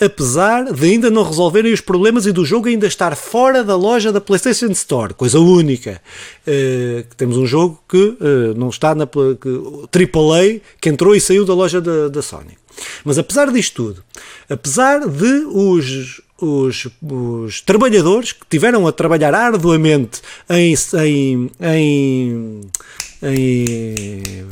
[0.01, 4.13] apesar de ainda não resolverem os problemas e do jogo ainda estar fora da loja
[4.13, 6.01] da PlayStation Store, coisa única.
[6.45, 11.45] Que temos um jogo que eh, não está na que, AAA que entrou e saiu
[11.45, 12.57] da loja da, da Sony.
[13.05, 14.05] Mas apesar disto tudo,
[14.49, 22.61] apesar de os, os, os trabalhadores que tiveram a trabalhar arduamente em, em, em,
[23.23, 24.47] em.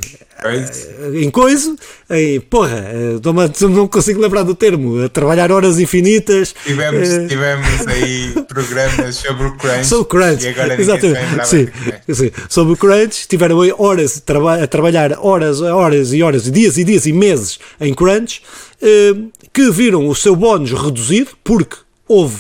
[1.15, 1.75] Em coisa,
[2.11, 3.21] em porra, eh,
[3.69, 6.55] não consigo lembrar do termo, trabalhar horas infinitas.
[6.65, 9.87] Tivemos, eh, tivemos aí programas sobre o crunch.
[9.87, 11.21] Sobre o crunch, E agora exatamente.
[11.21, 11.67] lembrava Sim,
[12.13, 12.31] sim.
[12.49, 16.85] Sobre o crunch, tiveram aí horas traba- a trabalhar horas, horas e horas, dias e
[16.85, 18.43] dias e meses em crunch,
[18.83, 19.15] eh,
[19.53, 21.77] que viram o seu bónus reduzido, porque
[22.07, 22.37] houve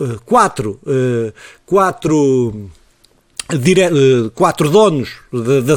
[0.00, 1.32] eh, quatro, eh,
[1.64, 2.68] quatro
[3.54, 5.76] dire- eh, quatro donos da,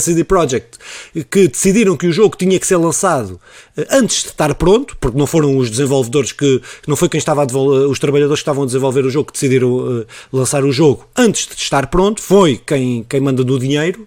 [0.00, 0.78] CD Projekt
[1.30, 3.40] que decidiram que o jogo tinha que ser lançado
[3.76, 7.42] eh, antes de estar pronto, porque não foram os desenvolvedores que, não foi quem estava
[7.42, 10.72] a desenvol- os trabalhadores que estavam a desenvolver o jogo que decidiram eh, lançar o
[10.72, 14.06] jogo antes de estar pronto, foi quem, quem manda no dinheiro.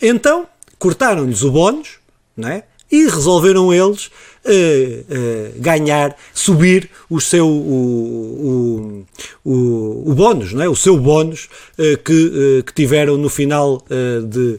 [0.00, 0.46] Então,
[0.78, 1.98] cortaram-lhes o bónus,
[2.42, 2.62] é?
[2.92, 4.10] E resolveram eles
[4.42, 9.04] eh, eh, ganhar, subir o seu o,
[9.44, 10.68] o, o, o bónus, não é?
[10.68, 13.84] o seu bónus eh, que, que tiveram no final
[14.24, 14.58] de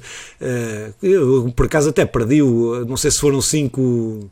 [1.01, 4.29] eu, por acaso até perdi o, não sei se foram 5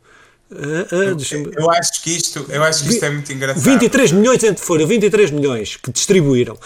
[1.57, 3.63] Eu acho que isto, eu acho que isto é muito engraçado.
[3.63, 6.59] 23 milhões entre foram 23 milhões que distribuíram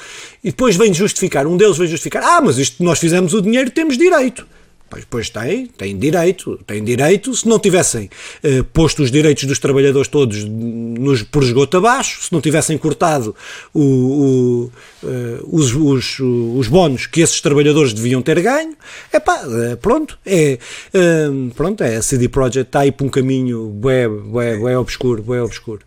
[0.43, 3.71] e depois vem justificar, um deles vem justificar, ah, mas isto nós fizemos o dinheiro,
[3.71, 4.45] temos direito.
[4.93, 7.33] Pois, pois tem, tem direito, tem direito.
[7.35, 8.09] Se não tivessem
[8.43, 13.35] eh, posto os direitos dos trabalhadores todos nos, por esgoto abaixo, se não tivessem cortado
[13.73, 14.71] o, o,
[15.03, 18.75] eh, os, os, os bónus que esses trabalhadores deviam ter ganho,
[19.11, 19.41] é pá,
[19.81, 20.59] pronto, é,
[20.93, 25.23] eh, pronto, é a CD Projekt está aí para um caminho bué, bué, bué obscuro,
[25.23, 25.81] bué obscuro.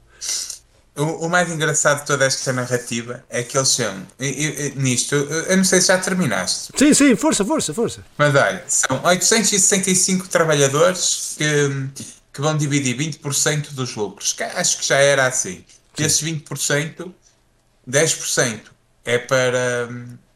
[0.97, 4.75] O, o mais engraçado de toda esta narrativa é que eles são, e- e- e
[4.77, 8.05] nisto, eu não sei se já terminaste, Sim, sim, força, força, força.
[8.17, 14.87] mas olha, são 865 trabalhadores que, que vão dividir 20% dos lucros, que acho que
[14.87, 15.65] já era assim.
[15.97, 17.13] Desses 20%,
[17.89, 18.61] 10%
[19.05, 19.89] é para,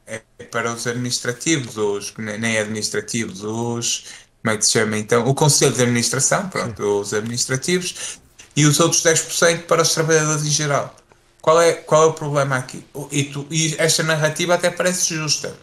[0.07, 0.19] é
[0.51, 4.05] para os administrativos, os nem administrativos, os.
[4.43, 5.27] Como é que se chama então?
[5.27, 8.19] O Conselho de Administração, pronto, os administrativos,
[8.61, 10.95] e os outros 10% para os trabalhadores em geral.
[11.41, 12.85] Qual é, qual é o problema aqui?
[13.11, 15.57] E, tu- e esta narrativa até parece justa.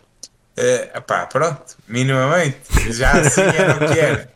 [0.55, 2.57] Eh, pá, pronto, minimamente,
[2.91, 4.31] já assim era o que era.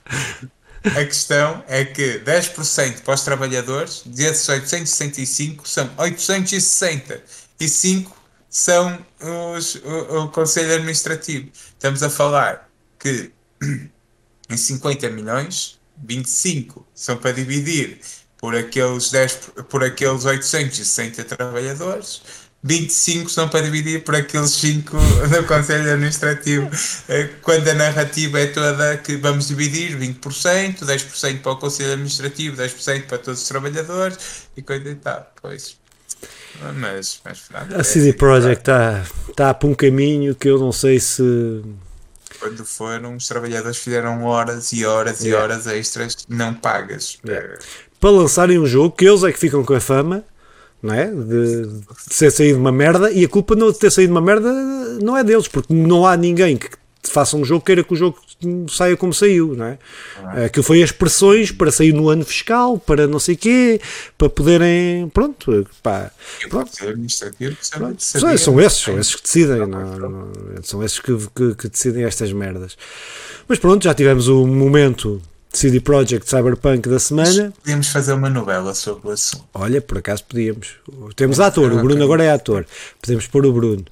[0.83, 8.15] A questão é que 10% para os trabalhadores, desses 865, são 865
[8.49, 8.99] são
[9.55, 11.49] os, o, o Conselho Administrativo.
[11.73, 12.69] Estamos a falar
[12.99, 13.31] que
[14.49, 17.99] em 50 milhões, 25 são para dividir
[18.41, 19.33] por aqueles, 10,
[19.69, 22.21] por aqueles 860 trabalhadores,
[22.63, 26.69] 25 são para dividir por aqueles 5 do Conselho Administrativo.
[27.09, 32.57] Eh, Quando a narrativa é toda que vamos dividir 20%, 10% para o Conselho Administrativo,
[32.57, 34.17] 10% para todos os trabalhadores
[34.57, 35.31] e coisa e tal.
[35.41, 35.77] Pois.
[36.75, 40.59] Mas, mas pronto, A é CD assim, Projekt está tá para um caminho que eu
[40.59, 41.23] não sei se.
[42.39, 45.43] Quando foram, os trabalhadores fizeram horas e horas e Yeah.
[45.43, 47.17] horas extras não pagas.
[47.25, 47.57] Yeah.
[48.01, 50.25] Para lançarem um jogo que eles é que ficam com a fama,
[50.83, 51.05] não é?
[51.09, 54.51] De, de ser saído uma merda e a culpa não de ter saído uma merda
[55.01, 56.67] não é deles, porque não há ninguém que
[57.03, 58.17] faça um jogo que queira que o jogo
[58.69, 59.77] saia como saiu, não é?
[60.45, 63.79] Aquilo foi as pressões para sair no ano fiscal, para não sei quê,
[64.17, 65.07] para poderem.
[65.09, 66.11] Pronto, pá.
[66.49, 66.71] Pronto.
[67.77, 70.31] Pronto, São, são esses, são esses que decidem, não- não-
[70.63, 72.75] são esses que, que- que decidem estas merdas.
[73.47, 75.21] Mas pronto, já tivemos o momento
[75.53, 77.53] CD Projekt Cyberpunk da semana.
[77.61, 79.43] Podíamos fazer uma novela sobre o assunto.
[79.53, 80.75] Olha, por acaso podíamos.
[81.15, 82.65] Temos ator, o Bruno agora é ator.
[83.01, 83.83] Podemos pôr o Bruno.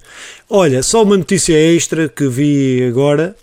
[0.48, 3.36] Olha, só uma notícia extra que vi agora,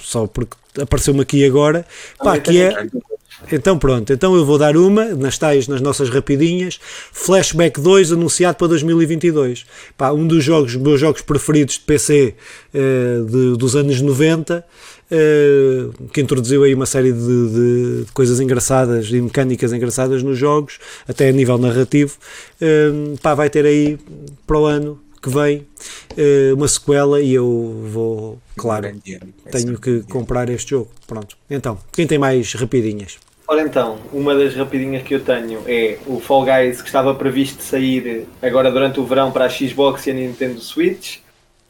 [0.00, 1.84] só porque apareceu-me aqui agora,
[2.18, 2.86] pá, que é.
[3.52, 6.80] Então pronto, então eu vou dar uma nas tais, nas nossas rapidinhas.
[7.12, 9.64] Flashback 2 anunciado para 2022.
[9.96, 12.34] Pá, um dos jogos, meus jogos preferidos de PC
[12.72, 14.64] eh, de- dos anos 90,
[15.10, 20.38] eh, que introduziu aí uma série de, de- de coisas engraçadas e mecânicas engraçadas nos
[20.38, 22.16] jogos, até a nível narrativo.
[22.60, 22.90] Eh,
[23.22, 23.98] pá, vai ter aí
[24.46, 25.66] para o ano que vem
[26.16, 28.86] eh, uma sequela e eu vou, claro,
[29.50, 30.90] tenho que comprar este jogo.
[31.06, 31.36] Pronto.
[31.50, 33.18] Então, quem tem mais rapidinhas?
[33.46, 37.62] Ora então, uma das rapidinhas que eu tenho é o Fall Guys que estava previsto
[37.62, 41.18] sair agora durante o verão para a Xbox e a Nintendo Switch.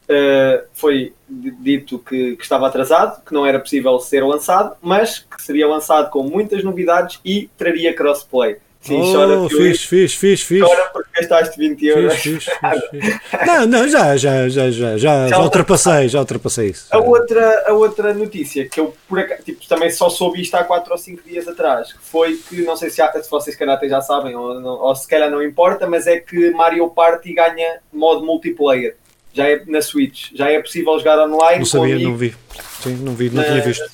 [0.05, 5.43] Uh, foi dito que, que estava atrasado, que não era possível ser lançado, mas que
[5.43, 8.59] seria lançado com muitas novidades e traria crossplay.
[8.85, 10.61] Sim, chora oh, que fixe, fixe, fixe, fixe.
[10.67, 12.15] chora porque gastaste 20 euros.
[12.17, 13.21] Fixe, fixe.
[13.47, 16.87] Não, não, já, já, já, já, já, já ultrapassei, já ultrapassei isso.
[16.91, 20.65] A outra, a outra notícia que eu por acaso, tipo, também só soube isto há
[20.65, 23.59] 4 ou 5 dias atrás, que foi que, não sei se, já, se vocês se
[23.59, 26.89] calhar até já sabem, ou, não- ou se calhar não importa, mas é que Mario
[26.91, 28.97] Party ganha modo multiplayer.
[29.33, 32.37] Já é na Switch, já é possível jogar online Não sabia, não vi.
[32.83, 33.85] Sim, não vi, não na- tinha visto.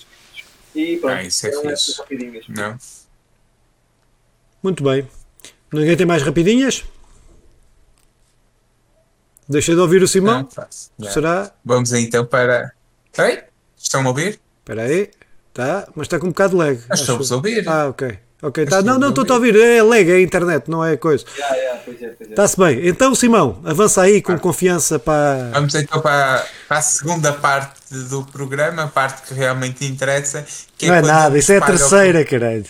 [0.75, 2.03] E pronto, Ah, isso é eram fixe.
[2.49, 2.77] Não?
[4.63, 5.09] Muito bem.
[5.73, 6.85] Ninguém tem mais rapidinhas?
[9.49, 10.43] Deixa de ouvir o Simão.
[10.43, 10.91] Não, faço.
[10.99, 11.11] Já.
[11.11, 11.51] Será?
[11.65, 12.73] Vamos então para.
[13.19, 13.43] Oi?
[13.77, 14.41] Estão a ouvir?
[14.61, 15.11] Espera aí.
[15.53, 16.81] Tá, mas está com um bocado de lag.
[16.89, 17.03] Acho.
[17.03, 17.69] estamos a ouvir.
[17.69, 18.19] Ah, ok.
[18.43, 18.81] Ok, tá.
[18.81, 19.57] Não, não, a estou a ouvir.
[19.57, 21.25] É lag, é a internet, não é coisa.
[21.85, 22.17] Pois é, é.
[22.31, 22.87] Está-se bem.
[22.89, 25.51] Então, Simão, avança aí com confiança para.
[25.53, 27.75] Vamos então para, para a segunda parte
[28.09, 30.47] do programa, a parte que realmente interessa.
[30.79, 32.65] Que Não é quando nada, isso é a espalha o- terceira, caralho.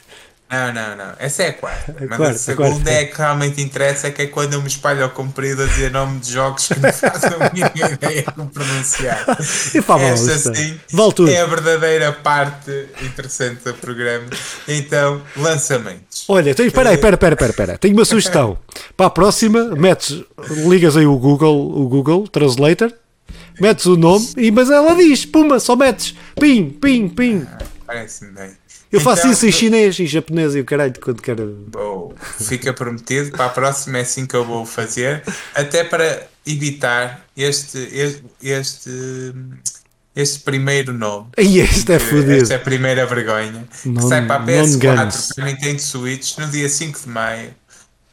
[0.51, 1.13] Não, não, não.
[1.19, 1.93] Essa é a quarta.
[1.93, 2.91] A Mas quarta, a a segunda quarta.
[2.91, 6.19] é que realmente interessa, que é quando eu me espalho ao comprido a dizer nome
[6.19, 9.25] de jogos que não faço a mínima ideia de como pronunciar.
[9.73, 14.27] E vale, Esta é- sim vale é a verdadeira parte interessante do programa.
[14.67, 16.25] Então, lançamentos.
[16.29, 17.79] Olha, então, espera aí, espera, espera, espera, espera.
[17.79, 18.59] Tenho uma sugestão.
[18.97, 20.23] Para a próxima, metes,
[20.69, 22.93] ligas aí o Google, o Google Translator,
[23.61, 27.47] metes o nome, e, mas ela diz, puma, só metes, pim, pim, pim.
[27.87, 28.60] Parece-me bem.
[28.93, 31.47] Eu faço Então, isso em chinês e japonês e o caralho quando quero.
[31.69, 33.31] Bom, fica prometido.
[33.31, 35.23] Para a próxima é assim que eu vou fazer.
[35.55, 38.91] Até para evitar este, este, este,
[40.17, 41.29] este primeiro nome.
[41.39, 42.33] Ai, este é fodido.
[42.33, 43.65] Esta é a primeira vergonha.
[43.85, 44.79] Non- que sai para a non-guns.
[45.29, 47.55] PS4 para Nintendo Switch no dia 5 de maio.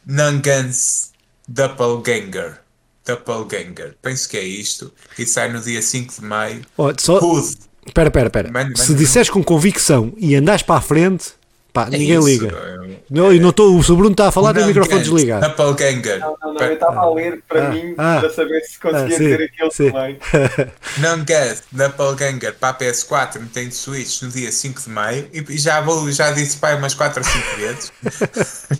[0.06, 1.10] Non-Guns
[1.48, 2.60] Doppelganger.
[3.04, 3.96] Doppelganger.
[4.00, 4.92] Penso que é isto.
[5.18, 6.62] E sai no dia 5 de maio.
[6.76, 7.56] Ó, só, Hood.
[7.88, 8.76] Espera, espera, espera.
[8.76, 11.30] Se disseres com convicção e andares para a frente,
[11.72, 12.48] pá, É ninguém isso, liga.
[12.48, 12.78] é-
[13.10, 15.46] Não, eu não estou, o Bruno está a falar, tem o microfone desligado.
[15.48, 16.18] Doppelganger.
[16.20, 19.06] Não, não, não, eu estava a ler para Ah, mim, ah, para saber se conseguia
[19.06, 19.90] ah, sim, dizer aquilo sim.
[19.90, 20.18] também.
[20.98, 26.10] Non-Guns Doppelganger para a PS4 Nintendo Switch no dia 5 de maio e já vou,
[26.12, 27.92] já disse pai umas 4 ou 5 vezes.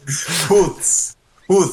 [0.50, 1.16] Hoods,
[1.48, 1.72] Hood,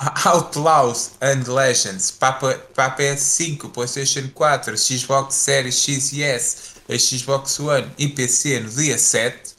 [0.24, 6.56] Outlaws and Legends para, a- para a PS5, PlayStation 4, Xbox Series X e S,
[6.98, 9.54] Xbox One e PC no dia 7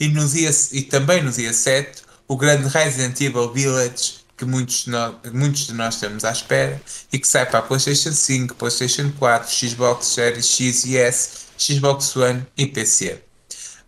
[0.00, 4.84] e, no dia, e também no dia 7 o grande Resident Evil Village que muitos
[4.84, 6.80] de, nós, muitos de nós estamos à espera
[7.12, 12.16] e que sai para a PlayStation 5, PlayStation 4, Xbox Series X e S, Xbox
[12.16, 13.22] One e PC.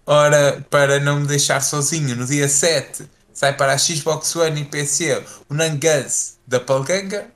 [0.06, 4.64] Ora, para não me deixar sozinho, no dia 7 sai para a Xbox One e
[4.64, 7.26] PC o Nanguns da Palganga,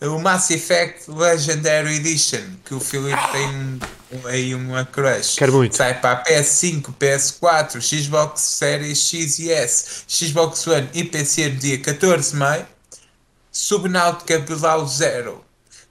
[0.00, 5.36] o Mass Effect Legendary Edition, que o Filipe tem um- aí uma crush.
[5.36, 5.76] Quero muito.
[5.76, 11.56] Sai para a PS5, PS4, Xbox Series X e S, Xbox One e PC no
[11.56, 12.66] dia 14 de maio.
[13.52, 15.44] Subnautica Below Zero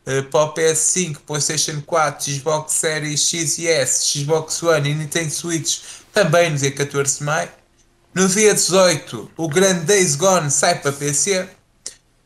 [0.06, 5.30] eh, para o PS5, PlayStation 4, Xbox Series X e S, Xbox One e Nintendo
[5.30, 5.80] Switch
[6.12, 7.50] também no dia 14 de maio.
[8.14, 11.48] No dia 18, o grande Days Gone sai para PC.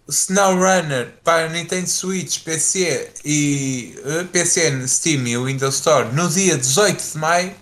[0.08, 7.12] SnowRunner para Nintendo Switch, PC e eh, PC Steam e Windows Store no dia 18
[7.13, 7.56] de maio.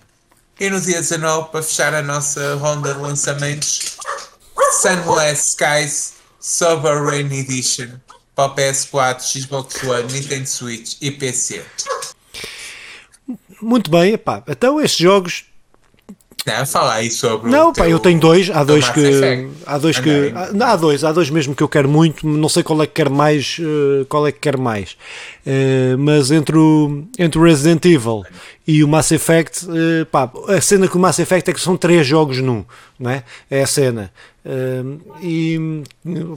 [0.60, 3.98] E no dia 19, para fechar a nossa ronda de lançamentos,
[4.82, 7.90] Sunless Skies Sovereign Edition
[8.36, 11.64] para o PS4, Xbox One, Nintendo Switch e PC.
[13.62, 15.46] Muito bem, epá, então estes jogos.
[16.46, 19.48] Não, fala aí sobre o Não, pá, teu- eu tenho dois, há dois que.
[19.66, 20.10] Há dois que.
[20.10, 20.32] Andei.
[20.36, 22.88] há- Não, há dois, há dois mesmo que eu quero muito, não sei qual é
[22.88, 23.58] que quer mais.
[23.62, 24.98] eh, Qual é que quer mais.
[25.46, 28.24] Eh, mas entre o, entre o Resident Evil
[28.68, 31.78] e o Mass Effect, eh, pá, a cena com o Mass Effect é que são
[31.78, 32.66] três jogos num,
[33.00, 33.24] não é?
[33.50, 34.12] É a cena.
[34.46, 34.84] Eh,
[35.22, 35.84] e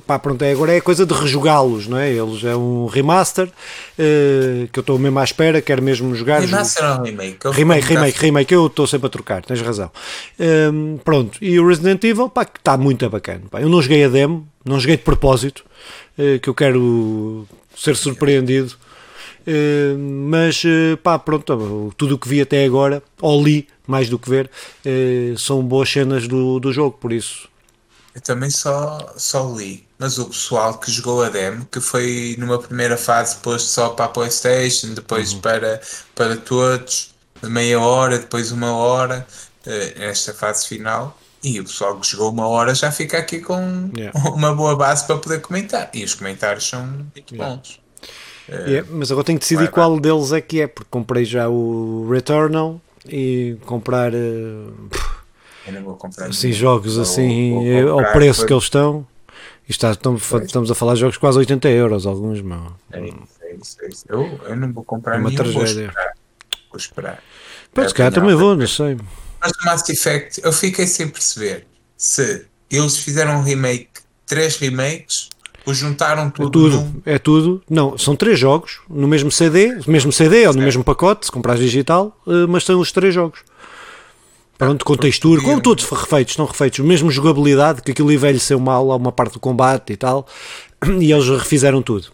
[0.06, 2.12] pá, pronto, é, agora é coisa de rejogá-los, não é?
[2.12, 3.50] Eles é um remaster
[3.98, 6.40] eh, que eu estou mesmo à espera, quero mesmo jogar.
[6.40, 7.38] Remaster ou remake?
[7.44, 9.90] Eu Remake, remake, remake, eu estou sempre a trocar, tens razão.
[10.38, 13.42] Hum, pronto, e o Resident Evil, pá, que está muito bacana.
[13.50, 15.64] Pá, eu não joguei a demo, não joguei de propósito,
[16.16, 18.74] eh, que eu quero ser surpreendido.
[20.28, 24.28] Mas, eh, pá, pronto, tudo o que vi até agora, ou li, mais do que
[24.28, 24.50] ver,
[25.36, 27.48] são boas cenas do, do jogo, por isso.
[28.16, 32.58] Eu também só, só li, mas o pessoal que jogou a demo, que foi numa
[32.58, 35.40] primeira fase posto só para a Playstation, depois Uhum.
[35.42, 35.82] para,
[36.14, 39.26] para todos, meia hora, depois uma hora,
[39.66, 43.90] eh, esta fase final, e o pessoal que jogou uma hora já fica aqui com
[43.94, 44.18] Yeah.
[44.32, 47.54] uma boa base para poder comentar, e os comentários são muito Yeah.
[47.54, 47.80] bons.
[48.48, 49.74] É, mas agora tenho que decidir vai, vai.
[49.74, 54.14] qual deles é que é, porque comprei já o Returnal e comprar.
[54.14, 54.70] eh,
[55.72, 59.06] Não vou comprar assim, jogos assim vou eh, ao preço por- que eles estão.
[59.68, 62.72] Está, estamos, estamos a falar de jogos quase 80 euros, alguns, meu.
[62.92, 64.04] É isso, é isso, é isso.
[64.08, 65.92] Eu, eu não vou comprar É uma nenhum, tragédia.
[66.70, 67.20] Vou esperar.
[67.74, 68.96] Pois, É, não, também é- vou, não sei.
[69.40, 73.88] Mas o Mass Effect, eu fiquei sem perceber se eles fizeram um remake,
[74.24, 75.30] três remakes,
[75.66, 77.02] ou juntaram É tudo, tudo, num.
[77.04, 77.60] é tudo.
[77.68, 81.32] Não, são três jogos no mesmo CD, no mesmo CD ou no mesmo pacote, se
[81.32, 83.40] comprares digital, eh, mas são os três jogos.
[84.58, 88.96] Pronto, com textura, como todos refeitos, estão refeitos, mesmo jogabilidade, que aquilo envelheceu mal a
[88.96, 90.26] uma parte do combate e tal,
[91.00, 92.06] e eles refizeram tudo.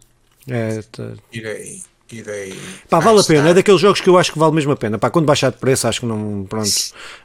[0.49, 1.81] É, tá- Irei,
[2.11, 2.59] irei.
[2.91, 4.99] Pá, vale a pena, é daqueles jogos que eu acho que vale mesmo a pena.
[4.99, 6.45] Pá, quando baixar de preço, acho que não.
[6.49, 6.69] Pronto.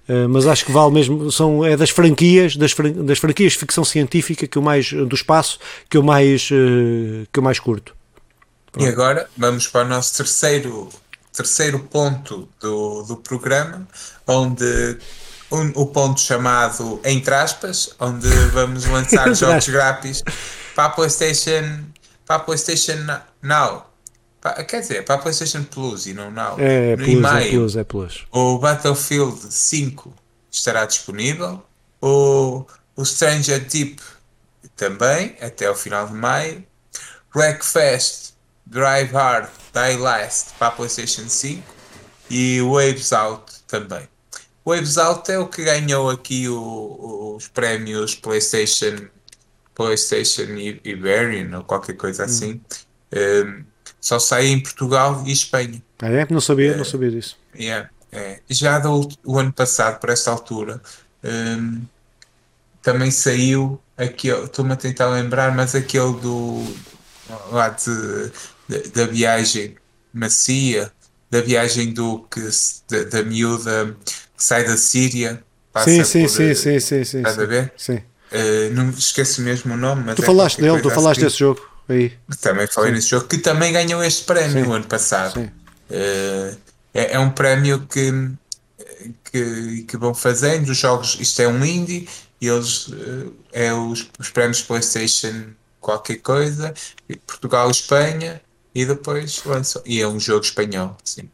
[0.07, 1.31] Eh, mas acho que vale mesmo.
[1.31, 4.93] São, é das franquias, das, fran- das franquias de ficção científica que eu mais.
[4.93, 5.57] do espaço,
[5.89, 6.47] que eu mais.
[6.51, 7.95] eh, que eu mais curto.
[8.77, 10.89] E agora vamos para o nosso terceiro,
[11.37, 13.87] terceiro ponto do, do programa,
[14.25, 14.97] onde
[15.51, 20.23] um- o ponto chamado Entre aspas, onde vamos lançar jogos grátis
[20.75, 21.83] para a PlayStation,
[22.25, 22.97] para a PlayStation
[23.41, 23.85] Now.
[24.41, 26.55] Pa- quer dizer, para a PlayStation Plus e não Now.
[26.59, 28.25] É, no plus, é e-mail, plus, é plus.
[28.31, 30.13] o Battlefield 5
[30.51, 31.63] estará disponível.
[32.01, 32.65] O,
[32.95, 34.01] o Stranger Deep
[34.75, 36.63] também, até o final de maio.
[37.35, 38.33] Wreckfest,
[38.65, 41.63] Drive Hard, Die Last para a PlayStation 5
[42.29, 44.07] e Waves Out também.
[44.65, 49.07] Waves Out é o que ganhou aqui o- os prémios PlayStation,
[49.75, 50.47] PlayStation
[50.83, 52.59] Iberian ou qualquer coisa assim.
[53.13, 53.63] Um,
[54.01, 55.81] só sai em Portugal e Espanha.
[56.01, 56.27] Ah, é?
[56.29, 57.37] Não sabia, não sabia disso.
[57.57, 58.41] Yeah, é.
[58.49, 60.81] Já do, o ano passado, por esta altura,
[61.23, 61.83] hum,
[62.81, 66.63] também saiu aquele, estou-me a tentar lembrar, mas aquele do
[67.51, 68.31] lá de,
[68.93, 69.75] da viagem
[70.13, 70.91] macia,
[71.29, 72.41] da viagem do que
[72.89, 73.95] da, da miúda
[74.35, 77.17] que sai da Síria, passa Sim, sim, por, sim, eh, sim, sim, sim.
[77.17, 77.47] Estás a sim.
[77.47, 77.73] ver?
[77.77, 78.01] Sim.
[78.31, 81.27] Eh, não esqueço mesmo o nome, mas Tu é falaste dele, tu falaste assim.
[81.27, 81.61] desse jogo.
[81.89, 82.11] Aí.
[82.41, 85.33] Também falei nesse jogo que também ganhou este prémio Sim, ano passado.
[85.33, 85.49] sim.
[85.89, 86.55] Eh,
[86.93, 88.11] é, é um prémio que,
[89.31, 90.69] que, que vão fazendo.
[90.69, 92.07] Os jogos, isto é um indie,
[92.41, 92.89] e eles
[93.53, 96.73] é os, os prémios PlayStation qualquer coisa,
[97.07, 98.41] e Portugal, Espanha,
[98.77, 99.81] e depois lançam.
[99.85, 101.29] E é um jogo espanhol, sim.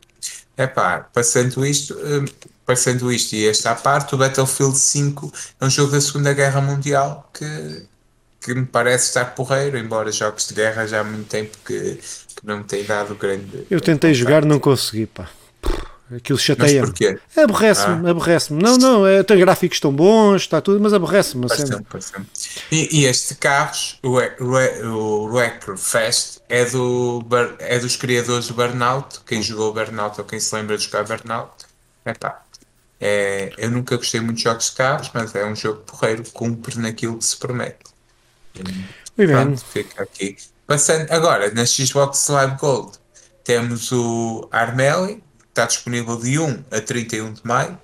[0.55, 5.65] É pá, passando isto, eh, passando isto e esta à parte, o Battlefield 5 é
[5.65, 7.85] um jogo da Segunda Guerra Mundial que
[8.43, 12.45] que me parece estar porreiro, embora jogos de guerra já há muito tempo que, que
[12.45, 13.65] não me tem dado grande.
[13.71, 15.29] Eu tentei jogar, não consegui, pá.
[16.13, 16.91] Aquilo chateia-me.
[17.35, 18.61] Aborrece-me, aborrece-me.
[18.61, 21.45] Não, não, é, tem gráficos tão bons, está tudo, mas aborrece-me.
[21.45, 21.81] a cena.
[21.81, 22.29] Bastante, bastante.
[22.71, 24.35] E, e este carros, o, Re-
[24.85, 27.25] o Wreckfest, é, do,
[27.59, 29.21] é dos criadores do Burnout.
[29.25, 31.65] Quem jogou Burnout ou quem se lembra de jogar Burnout,
[32.05, 32.43] epá,
[32.99, 36.77] é, eu nunca gostei muito de jogos de carros, mas é um jogo porreiro, cumpre
[36.79, 37.79] naquilo que se promete.
[39.17, 39.45] Muito bem.
[39.45, 40.37] Pronto, fica aqui.
[40.67, 42.97] Passando agora na Xbox Live Gold,
[43.43, 47.79] temos o Armelli, que está disponível de 1 a 31 de maio,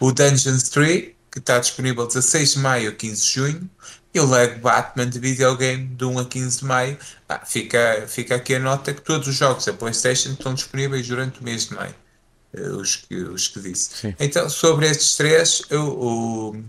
[0.00, 3.70] o Dungeons 3, que está disponível de 16 de maio a 15 de junho,
[4.14, 6.98] e o Lego Batman de videogame de 1 a 15 de maio.
[7.28, 11.40] Ah, fica, fica aqui a nota que todos os jogos da PlayStation estão disponíveis durante
[11.40, 11.94] o mês de maio.
[12.54, 13.90] eh, Os que, os que disse.
[13.96, 14.16] Sim.
[14.20, 16.64] Então, sobre estes três, eu, o,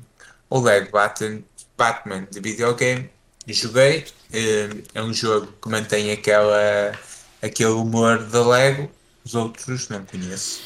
[0.49, 1.43] o Lego Batman,
[1.77, 3.09] Batman de videogame
[3.47, 4.05] joguei.
[4.31, 6.97] eh, É um jogo que mantém aquela,
[7.41, 8.91] aquele humor da Lego.
[9.25, 10.61] Os outros não conheço.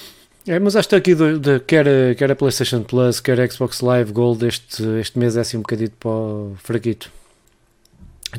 [0.48, 3.50] É, mas acho que aqui, do, de, quer, a- quer a PlayStation Plus, quer a
[3.50, 7.12] Xbox Live Gold, este, este mês é assim um bocadinho para o fraquito.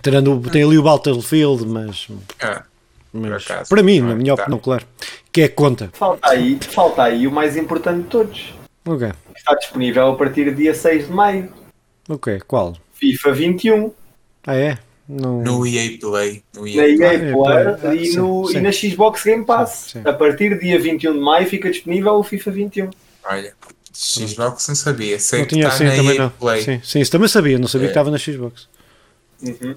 [0.03, 2.09] Tirando, o- tem ali o Battlefield, mas,
[2.41, 2.63] Ah,
[3.13, 4.17] mas acaso, para mim, não na é?
[4.17, 4.43] minha Tá.
[4.43, 4.87] opinião, claro,
[5.31, 5.91] que é conta.
[5.93, 8.55] Falta aí, falta aí o mais importante de todos.
[8.87, 11.53] Ok, Está disponível a partir do dia 6 de maio.
[12.09, 12.75] ok, qual?
[12.95, 13.93] FIFA 21
[14.47, 14.79] Ah, é?
[15.09, 15.41] Não...
[15.43, 16.43] no EA Play.
[16.55, 17.33] No na EA EA Play.
[17.33, 18.57] Player é, e, sim, no- sim.
[18.57, 19.71] e na Xbox Game Pass.
[19.93, 20.09] Sim, sim.
[20.09, 22.91] A partir do dia 21 de maio fica disponível o FIFA 21.
[23.25, 23.55] Olha,
[23.95, 25.19] Xbox não sabia.
[25.19, 26.31] Sei Não que tinha está assim na também EA não.
[26.31, 26.63] Play.
[26.63, 27.89] Sim, sim, isso também sabia, não sabia É.
[27.89, 28.69] que estava na Xbox.
[29.43, 29.75] Uhum.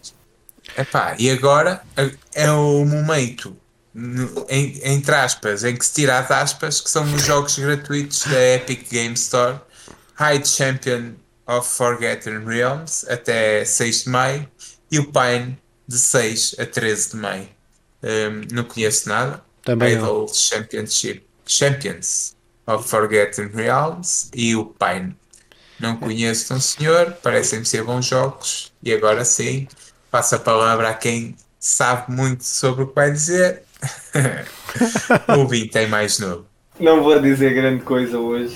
[0.77, 3.55] Epá, e agora é- é o momento,
[3.93, 8.23] no- em- entre aspas, em que se tira as aspas, que são os jogos gratuitos
[8.25, 9.59] da Epic Game Store.
[10.19, 11.13] Hide Champion
[11.47, 14.47] of Forgotten Realms até 6 de maio
[14.91, 17.47] e o Pine de 6 a 13 de maio.
[18.03, 19.41] Um, não conheço nada.
[19.63, 20.03] Também não.
[20.03, 22.35] Idol Championship Champions
[22.67, 25.15] of Forgotten Realms e o Pine.
[25.79, 28.71] Não conheço, não senhor, parecem-me ser bons jogos.
[28.83, 29.67] E agora sim,
[30.11, 33.63] passo a palavra a quem sabe muito sobre o que vai dizer.
[35.35, 36.45] o Vim tem mais novo.
[36.79, 38.55] Não vou dizer grande coisa hoje.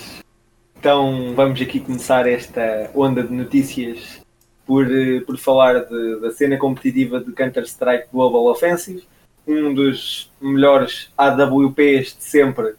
[0.77, 4.24] Então vamos aqui começar esta onda de notícias
[4.66, 9.03] por, eh, por falar de- da cena competitiva de Counter-Strike Global Offensive,
[9.47, 12.74] um dos melhores AWPs de sempre,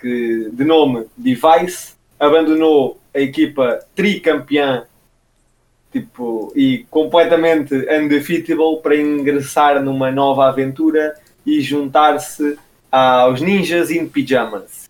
[0.00, 4.84] que, de nome Device, abandonou a equipa tricampeã
[5.92, 11.14] tipo, e completamente undefeatable para ingressar numa nova aventura
[11.44, 12.58] e juntar-se
[12.90, 14.88] aos Ninjas in Pyjamas.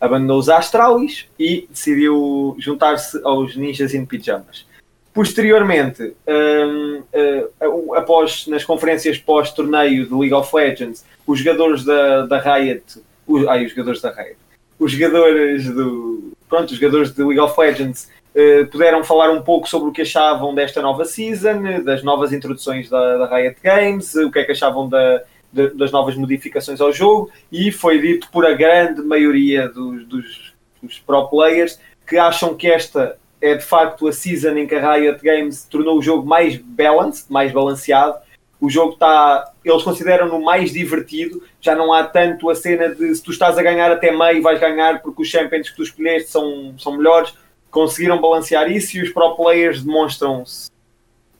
[0.00, 4.66] abandonou os Astralis e decidiu juntar-se aos Ninjas in Pijamas.
[5.14, 12.38] Posteriormente, um, uh, após nas conferências pós-torneio do League of Legends, os jogadores da, da
[12.38, 12.82] Riot,
[13.26, 14.36] os, ai, os jogadores da Riot,
[14.78, 19.68] os jogadores do, pronto, os jogadores de League of Legends uh, puderam falar um pouco
[19.68, 24.30] sobre o que achavam desta nova season, das novas introduções da, da Riot Games, o
[24.30, 28.46] que é que achavam da, de, das novas modificações ao jogo e foi dito por
[28.46, 34.06] a grande maioria dos, dos, dos pro players que acham que esta é de facto
[34.06, 38.14] a season em que a Riot Games tornou o jogo mais balanced, mais balanceado.
[38.60, 41.42] O jogo está, eles consideram-no mais divertido.
[41.60, 44.60] Já não há tanto a cena de se tu estás a ganhar até meio, vais
[44.60, 47.34] ganhar porque os champions que tu escolheste são, são melhores.
[47.68, 50.70] Conseguiram balancear isso e os pro players demonstram-se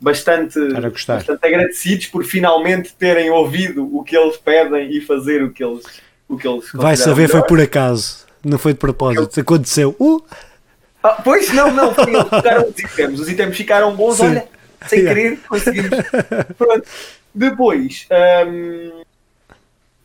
[0.01, 5.63] bastante, bastante agradecidos por finalmente terem ouvido o que eles pedem e fazer o que
[5.63, 5.85] eles,
[6.29, 7.31] o que eles Vai saber, melhor.
[7.31, 9.95] foi por acaso, não foi de propósito, aconteceu.
[10.01, 10.21] Uh!
[11.03, 14.25] Ah, pois não, não, ficaram os itens, os itens ficaram bons, Sim.
[14.25, 14.49] olha,
[14.87, 15.21] sem yeah.
[15.21, 15.91] querer, conseguimos.
[16.57, 16.89] Pronto.
[17.35, 18.07] Depois,
[18.47, 19.03] um,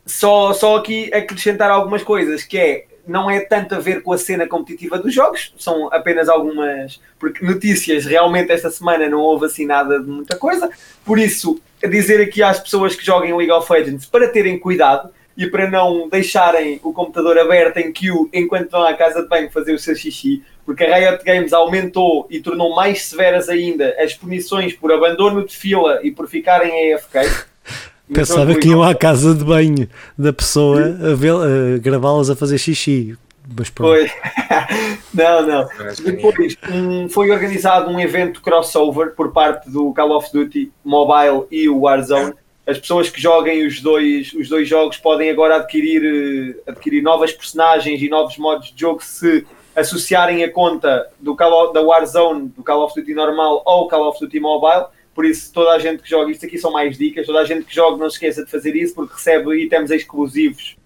[0.06, 4.18] só, só aqui acrescentar algumas coisas, que é não é tanto a ver com a
[4.18, 8.04] cena competitiva dos jogos, são apenas algumas porque notícias.
[8.04, 10.70] Realmente esta semana não houve assim nada de muita coisa,
[11.04, 15.46] por isso dizer aqui às pessoas que joguem League of Legends para terem cuidado e
[15.46, 19.72] para não deixarem o computador aberto em queue enquanto vão à casa de banho fazer
[19.72, 24.74] o seu xixi, porque a Riot Games aumentou e tornou mais severas ainda as punições
[24.74, 27.20] por abandono de fila e por ficarem AFK.
[28.12, 29.88] Pensava que iam à casa de banho
[30.18, 33.16] da pessoa a, a gravá-las a fazer xixi.
[33.56, 34.10] Mas Foi.
[35.14, 35.68] não, não.
[36.04, 41.66] Depois um, foi organizado um evento crossover por parte do Call of Duty Mobile e
[41.70, 42.34] o Warzone.
[42.66, 47.32] As pessoas que joguem os dois, os dois jogos podem agora adquirir, eh, adquirir novas
[47.32, 49.46] personagens e novos modos de jogo se
[49.78, 54.18] associarem a conta do Call da Warzone, do Call of Duty normal ou Call of
[54.20, 54.86] Duty Mobile.
[55.14, 57.64] Por isso, toda a gente que joga, isto aqui são mais dicas, toda a gente
[57.64, 60.76] que joga não se esqueça de fazer isso porque recebe itens exclusivos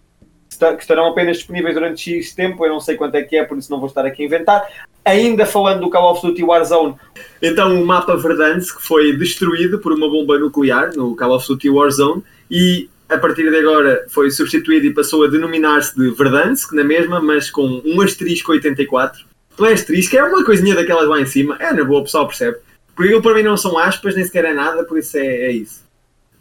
[0.76, 3.58] que estarão apenas disponíveis durante X tempo, eu não sei quanto é que é, por
[3.58, 4.64] isso não vou estar aqui a inventar.
[5.04, 6.94] Ainda falando do Call of Duty Warzone,
[7.40, 12.22] então o mapa Verdansk foi destruído por uma bomba nuclear no Call of Duty Warzone
[12.48, 17.20] e a partir de agora foi substituído e passou a denominar-se de Verdansk na mesma,
[17.20, 19.24] mas com um asterisco 84.
[19.58, 22.58] O asterisco é uma coisinha daquelas lá em cima, é na boa, o pessoal percebe.
[22.94, 25.52] Porque aquilo para mim não são aspas, nem sequer é nada, por isso é, é
[25.52, 25.82] isso.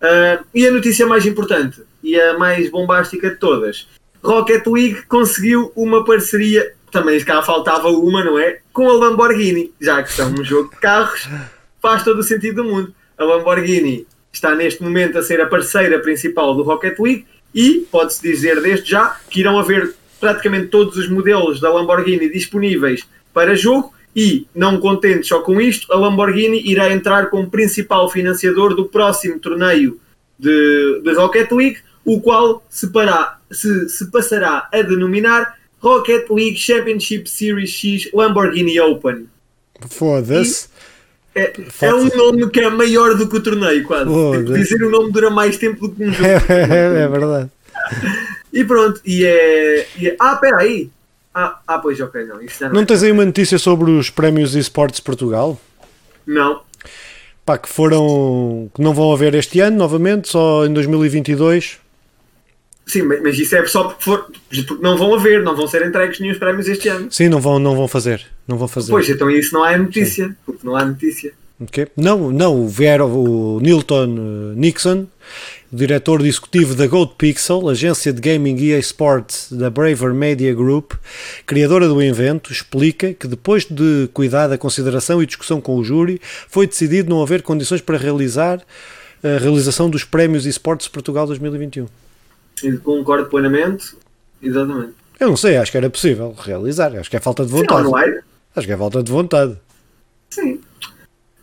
[0.02, 3.88] Uh, e a notícia mais importante e a mais bombástica de todas:
[4.24, 8.60] Rocket League conseguiu uma parceria, também cá faltava uma, não é?
[8.74, 11.30] Com a Lamborghini, já que são um jogo de carros,
[11.82, 12.96] faz todo o sentido do mundo.
[13.18, 18.22] A Lamborghini está neste momento a ser a parceira principal do Rocket League e pode-se
[18.22, 23.02] dizer desde já que irão haver praticamente todos os modelos da Lamborghini disponíveis
[23.34, 28.76] para jogo e, não contente só com isto, a Lamborghini irá entrar como principal financiador
[28.76, 30.00] do próximo torneio
[30.38, 36.58] de, de Rocket League, o qual se, pará, se, se passará a denominar Rocket League
[36.58, 39.28] Championship Series X Lamborghini Open.
[39.90, 40.68] Foda-se.
[41.34, 44.06] É, é, um nome que é maior do que o torneio, quase.
[44.06, 46.28] Tipo, dizer o nome dura mais tempo do que um jogo.
[46.50, 47.50] é, é verdade.
[48.54, 50.16] E pronto, e é, e é.
[50.20, 50.90] Ah, espera aí.
[51.34, 52.42] Ah, ah, pois, ok, não.
[52.42, 55.58] Isso não, não tens aí uma notícia sobre os prémios eSports Portugal?
[56.28, 56.62] Não.
[57.46, 58.70] Pá, que foram.
[58.76, 61.80] que não vão haver este ano novamente, só em 2022.
[62.86, 66.20] Sim, mas isso é só porque, for, porque não vão haver, não vão ser entregues
[66.20, 67.12] nenhum prémios este ano.
[67.12, 68.26] Sim, não vão, não vão fazer.
[68.48, 68.92] Não vão fazer.
[68.92, 70.36] Pois, então isso não é notícia, Sim.
[70.46, 71.34] porque não há notícia.
[71.60, 71.88] Okay.
[71.96, 74.08] Não, não, vieram o Nilton
[74.56, 75.08] Nixon
[75.72, 80.94] diretor executivo da Gold Pixel, agência de gaming e eSports da Braver Media Group,
[81.46, 86.20] criadora do evento, explica que depois de cuidada consideração e discussão com o júri,
[86.50, 88.62] foi decidido não haver condições para realizar
[89.24, 91.88] a realização dos prémios eSports Portugal 2021.
[92.84, 93.96] Concordo plenamente,
[94.42, 94.94] exatamente.
[95.20, 97.84] Eu não sei, acho que era possível realizar, acho que é falta de vontade.
[97.84, 98.22] Sim, não é?
[98.56, 99.58] Acho que é falta de vontade.
[100.30, 100.60] Sim.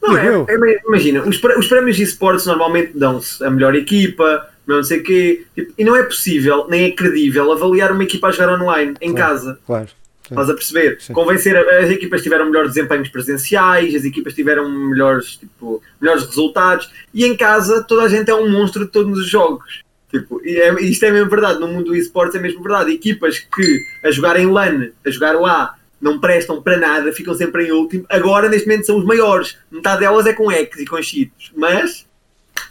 [0.03, 4.83] Não, é, é, imagina, os, os prémios de esportes normalmente dão-se a melhor equipa, não
[4.83, 8.31] sei o quê, tipo, e não é possível, nem é credível avaliar uma equipa a
[8.31, 9.59] jogar online, em claro, casa.
[9.67, 9.89] Claro.
[10.31, 10.99] Estás a perceber?
[11.01, 11.13] Sim.
[11.15, 17.25] Convencer as equipas tiveram melhores desempenhos presenciais, as equipas tiveram melhores, tipo, melhores resultados, e
[17.25, 19.83] em casa toda a gente é um monstro de todos os jogos.
[20.11, 22.93] Tipo, e é, isto é mesmo verdade, no mundo do esportes é mesmo verdade.
[22.93, 27.67] Equipas que a jogar em LAN, a jogar lá, não prestam para nada, ficam sempre
[27.67, 28.05] em último.
[28.09, 29.57] Agora, neste momento, são os maiores.
[29.71, 32.07] Metade delas é com X e com cheats, mas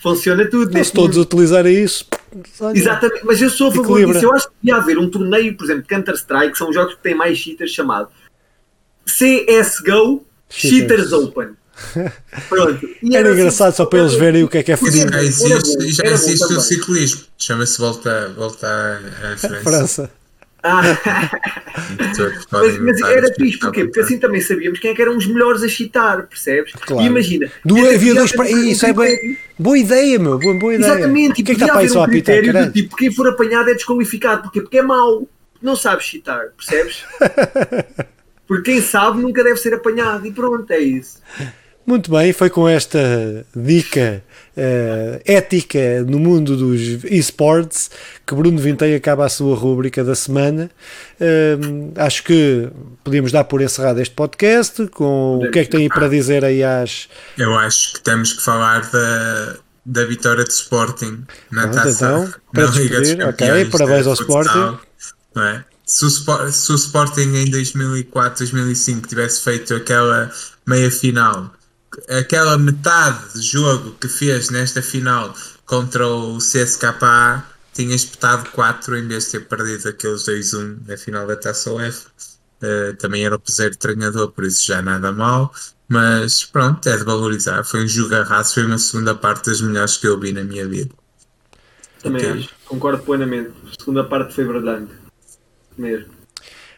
[0.01, 0.83] funciona tudo.
[0.83, 1.25] Se todos mundo.
[1.25, 2.05] utilizarem isso,
[2.59, 4.25] olha, Exatamente, mas eu sou a favor disso.
[4.25, 7.01] Eu acho que devia haver um torneio, por exemplo, de Counter-Strike, que são jogos que
[7.01, 8.09] têm mais cheaters, chamado
[9.05, 11.09] CSGO Cheaters.
[11.09, 11.49] Cheaters Open.
[12.49, 12.89] Pronto.
[13.03, 15.09] E Era assim, engraçado só para eles verem o que é que é fodido.
[15.11, 17.21] Já Era existe, já era existe o ciclismo.
[17.37, 19.59] Chama-se Volta, volta à França.
[19.63, 20.11] França.
[20.63, 20.81] Ah,
[22.51, 23.85] mas, mas era fixe, porquê?
[23.85, 26.73] Porque assim também sabíamos quem é que eram os melhores a cheatar, percebes?
[26.73, 27.03] Claro.
[27.03, 27.49] E imagina.
[27.63, 29.37] Do- havia dois haver pa- um Isso é bem.
[29.57, 30.37] Boa ideia, meu.
[30.39, 30.91] Boa, boa ideia.
[30.93, 32.71] Exatamente, O que é que está para isso um a apitar, critério caralho?
[32.71, 35.27] do tipo, quem for apanhado é desqualificado, porque, porque é mau,
[35.61, 37.03] não sabe cheatar, percebes?
[38.47, 41.19] Porque quem sabe nunca deve ser apanhado e pronto, é isso.
[41.87, 44.21] Muito bem, foi com esta dica
[44.57, 47.89] eh, ética no mundo dos esportes
[48.25, 50.69] que Bruno Vintei acaba a sua rúbrica da semana.
[51.21, 52.67] Hum, acho que
[53.05, 56.43] podíamos dar por encerrado este podcast com o que é que tem aí para dizer
[56.43, 57.07] aí às.
[57.37, 62.33] Eu acho que temos que falar da, da vitória do Sporting na Pronto, taça então,
[62.51, 63.69] para na Liga dos despedir, ok, Campeões.
[63.69, 64.77] parabéns de ao Sporting.
[65.37, 65.63] é?
[65.85, 66.09] se, o
[66.51, 70.29] se o Sporting em 2004, 2005 tivesse feito aquela
[70.65, 71.53] meia final,
[72.07, 75.33] aquela metade de jogo que fez nesta final
[75.65, 81.27] contra o CSKA, tinha espetado 4 em vez de ter perdido aqueles 2-1 na final
[81.27, 82.09] da Taça UEFA.
[82.61, 85.53] Uh, também era o terceiro treinador, por isso já nada mal.
[85.87, 87.63] Mas pronto, é de valorizar.
[87.63, 90.89] Foi um jogarraço, foi uma segunda parte das melhores que eu vi na minha vida.
[92.01, 92.39] Também Ok.
[92.41, 93.51] acho, concordo plenamente.
[93.65, 94.91] A segunda parte foi brilhante.
[95.77, 96.17] Mesmo.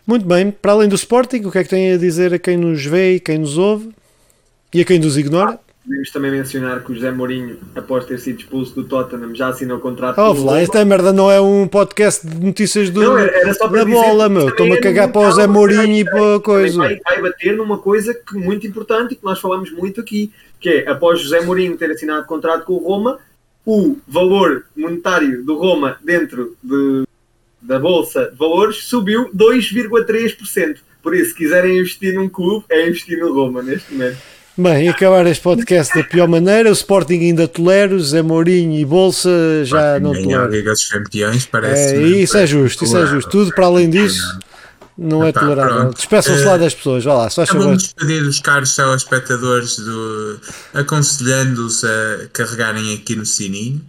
[0.06, 2.58] Muito bem, para além do Sporting, o que é que tem a dizer a quem
[2.58, 3.94] nos vê e quem nos ouve
[4.74, 5.60] e a quem nos ignora?
[5.84, 9.80] Podemos também mencionar que o José Mourinho, após ter sido expulso do Tottenham, já assinou
[9.80, 13.18] contrato Oh, com o lá, esta merda não é um podcast de notícias do, Não,
[13.18, 14.50] era- só para da bola, meu.
[14.50, 16.78] Estou-me a é cagar para o fundamental, Mourinho e para coisa.
[16.78, 20.70] Vai, vai bater numa coisa que muito importante e que nós falamos muito aqui, que
[20.70, 23.18] é após José Mourinho ter assinado contrato com o Roma,
[23.66, 27.04] o valor monetário do Roma dentro de-
[27.62, 30.82] da Bolsa de Valores subiu 2,3%.
[31.02, 34.18] Por isso, se quiserem investir num clube, é investir no Roma neste momento.
[34.62, 36.70] Bem, acabar este podcast da pior maneira.
[36.70, 39.30] O Sporting ainda tolera, o Zé Mourinho e Bolsa
[39.64, 40.48] já não Ganhar a.
[40.48, 41.96] Liga dos Campeões parece.
[41.96, 43.30] É, isso é justo, isso é justo.
[43.32, 44.38] Tudo para além disso
[44.98, 45.94] não é Epá, tolerável.
[45.94, 47.64] Despeçam-se Eh, lá das pessoas, vá lá, só Eu favor.
[47.68, 50.42] vou despedir os caros telespectadores do,
[50.74, 53.82] aconselhando-os a carregarem aqui no sininho,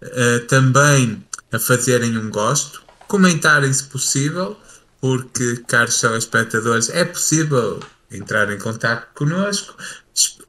[0.00, 1.22] eh, também
[1.52, 4.56] a fazerem um gosto, comentarem se possível,
[5.02, 7.78] porque, caros telespectadores, é possível
[8.10, 9.74] entrar em contato connosco.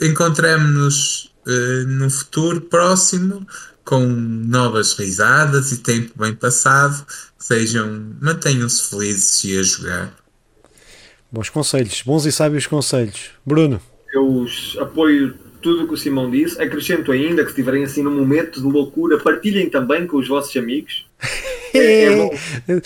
[0.01, 3.45] Encontremos-nos eh, no futuro próximo
[3.84, 7.05] com novas risadas e tempo bem passado.
[7.38, 10.13] Sejam, mantenham-se felizes e a jogar.
[11.32, 13.32] Bons conselhos, bons e sábios conselhos.
[13.45, 13.82] Bruno,
[14.13, 16.61] Eu os apoio tudo o que o Simão disse.
[16.61, 20.55] Acrescento ainda que se estiverem assim num momento de loucura, partilhem também com os vossos
[20.55, 21.05] amigos.
[21.78, 22.36] É, é bom.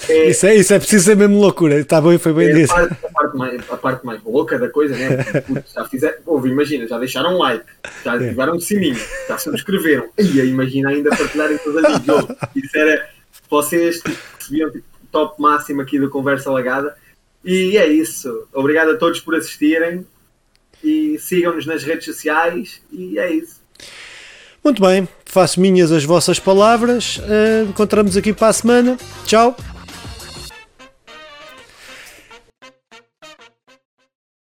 [0.10, 1.80] É- isso, é, isso é preciso ser mesmo loucura.
[1.80, 2.68] Está bem, foi bem É a dito.
[2.70, 5.24] parte, a, parte mais, a parte mais louca da coisa, né?
[5.42, 7.66] Putz, já fizeram, ouve, imagina, já deixaram like,
[8.04, 8.18] já É.
[8.26, 10.10] ativaram o sininho, já subscreveram.
[10.18, 12.36] Ia, imagina ainda partilharem com os amigos.
[12.56, 13.10] Isso era,
[13.50, 16.96] vocês tipo, recebiam tipo, top máximo aqui do Conversa Lagada.
[17.44, 18.48] E é isso.
[18.54, 20.06] Obrigado a todos por assistirem
[20.84, 22.82] e sigam-nos nas redes sociais.
[22.92, 23.60] E é isso.
[24.64, 27.20] Muito bem, faço minhas as vossas palavras.
[27.24, 28.97] Eh, encontramos aqui para a semana.
[29.26, 29.55] Tchau.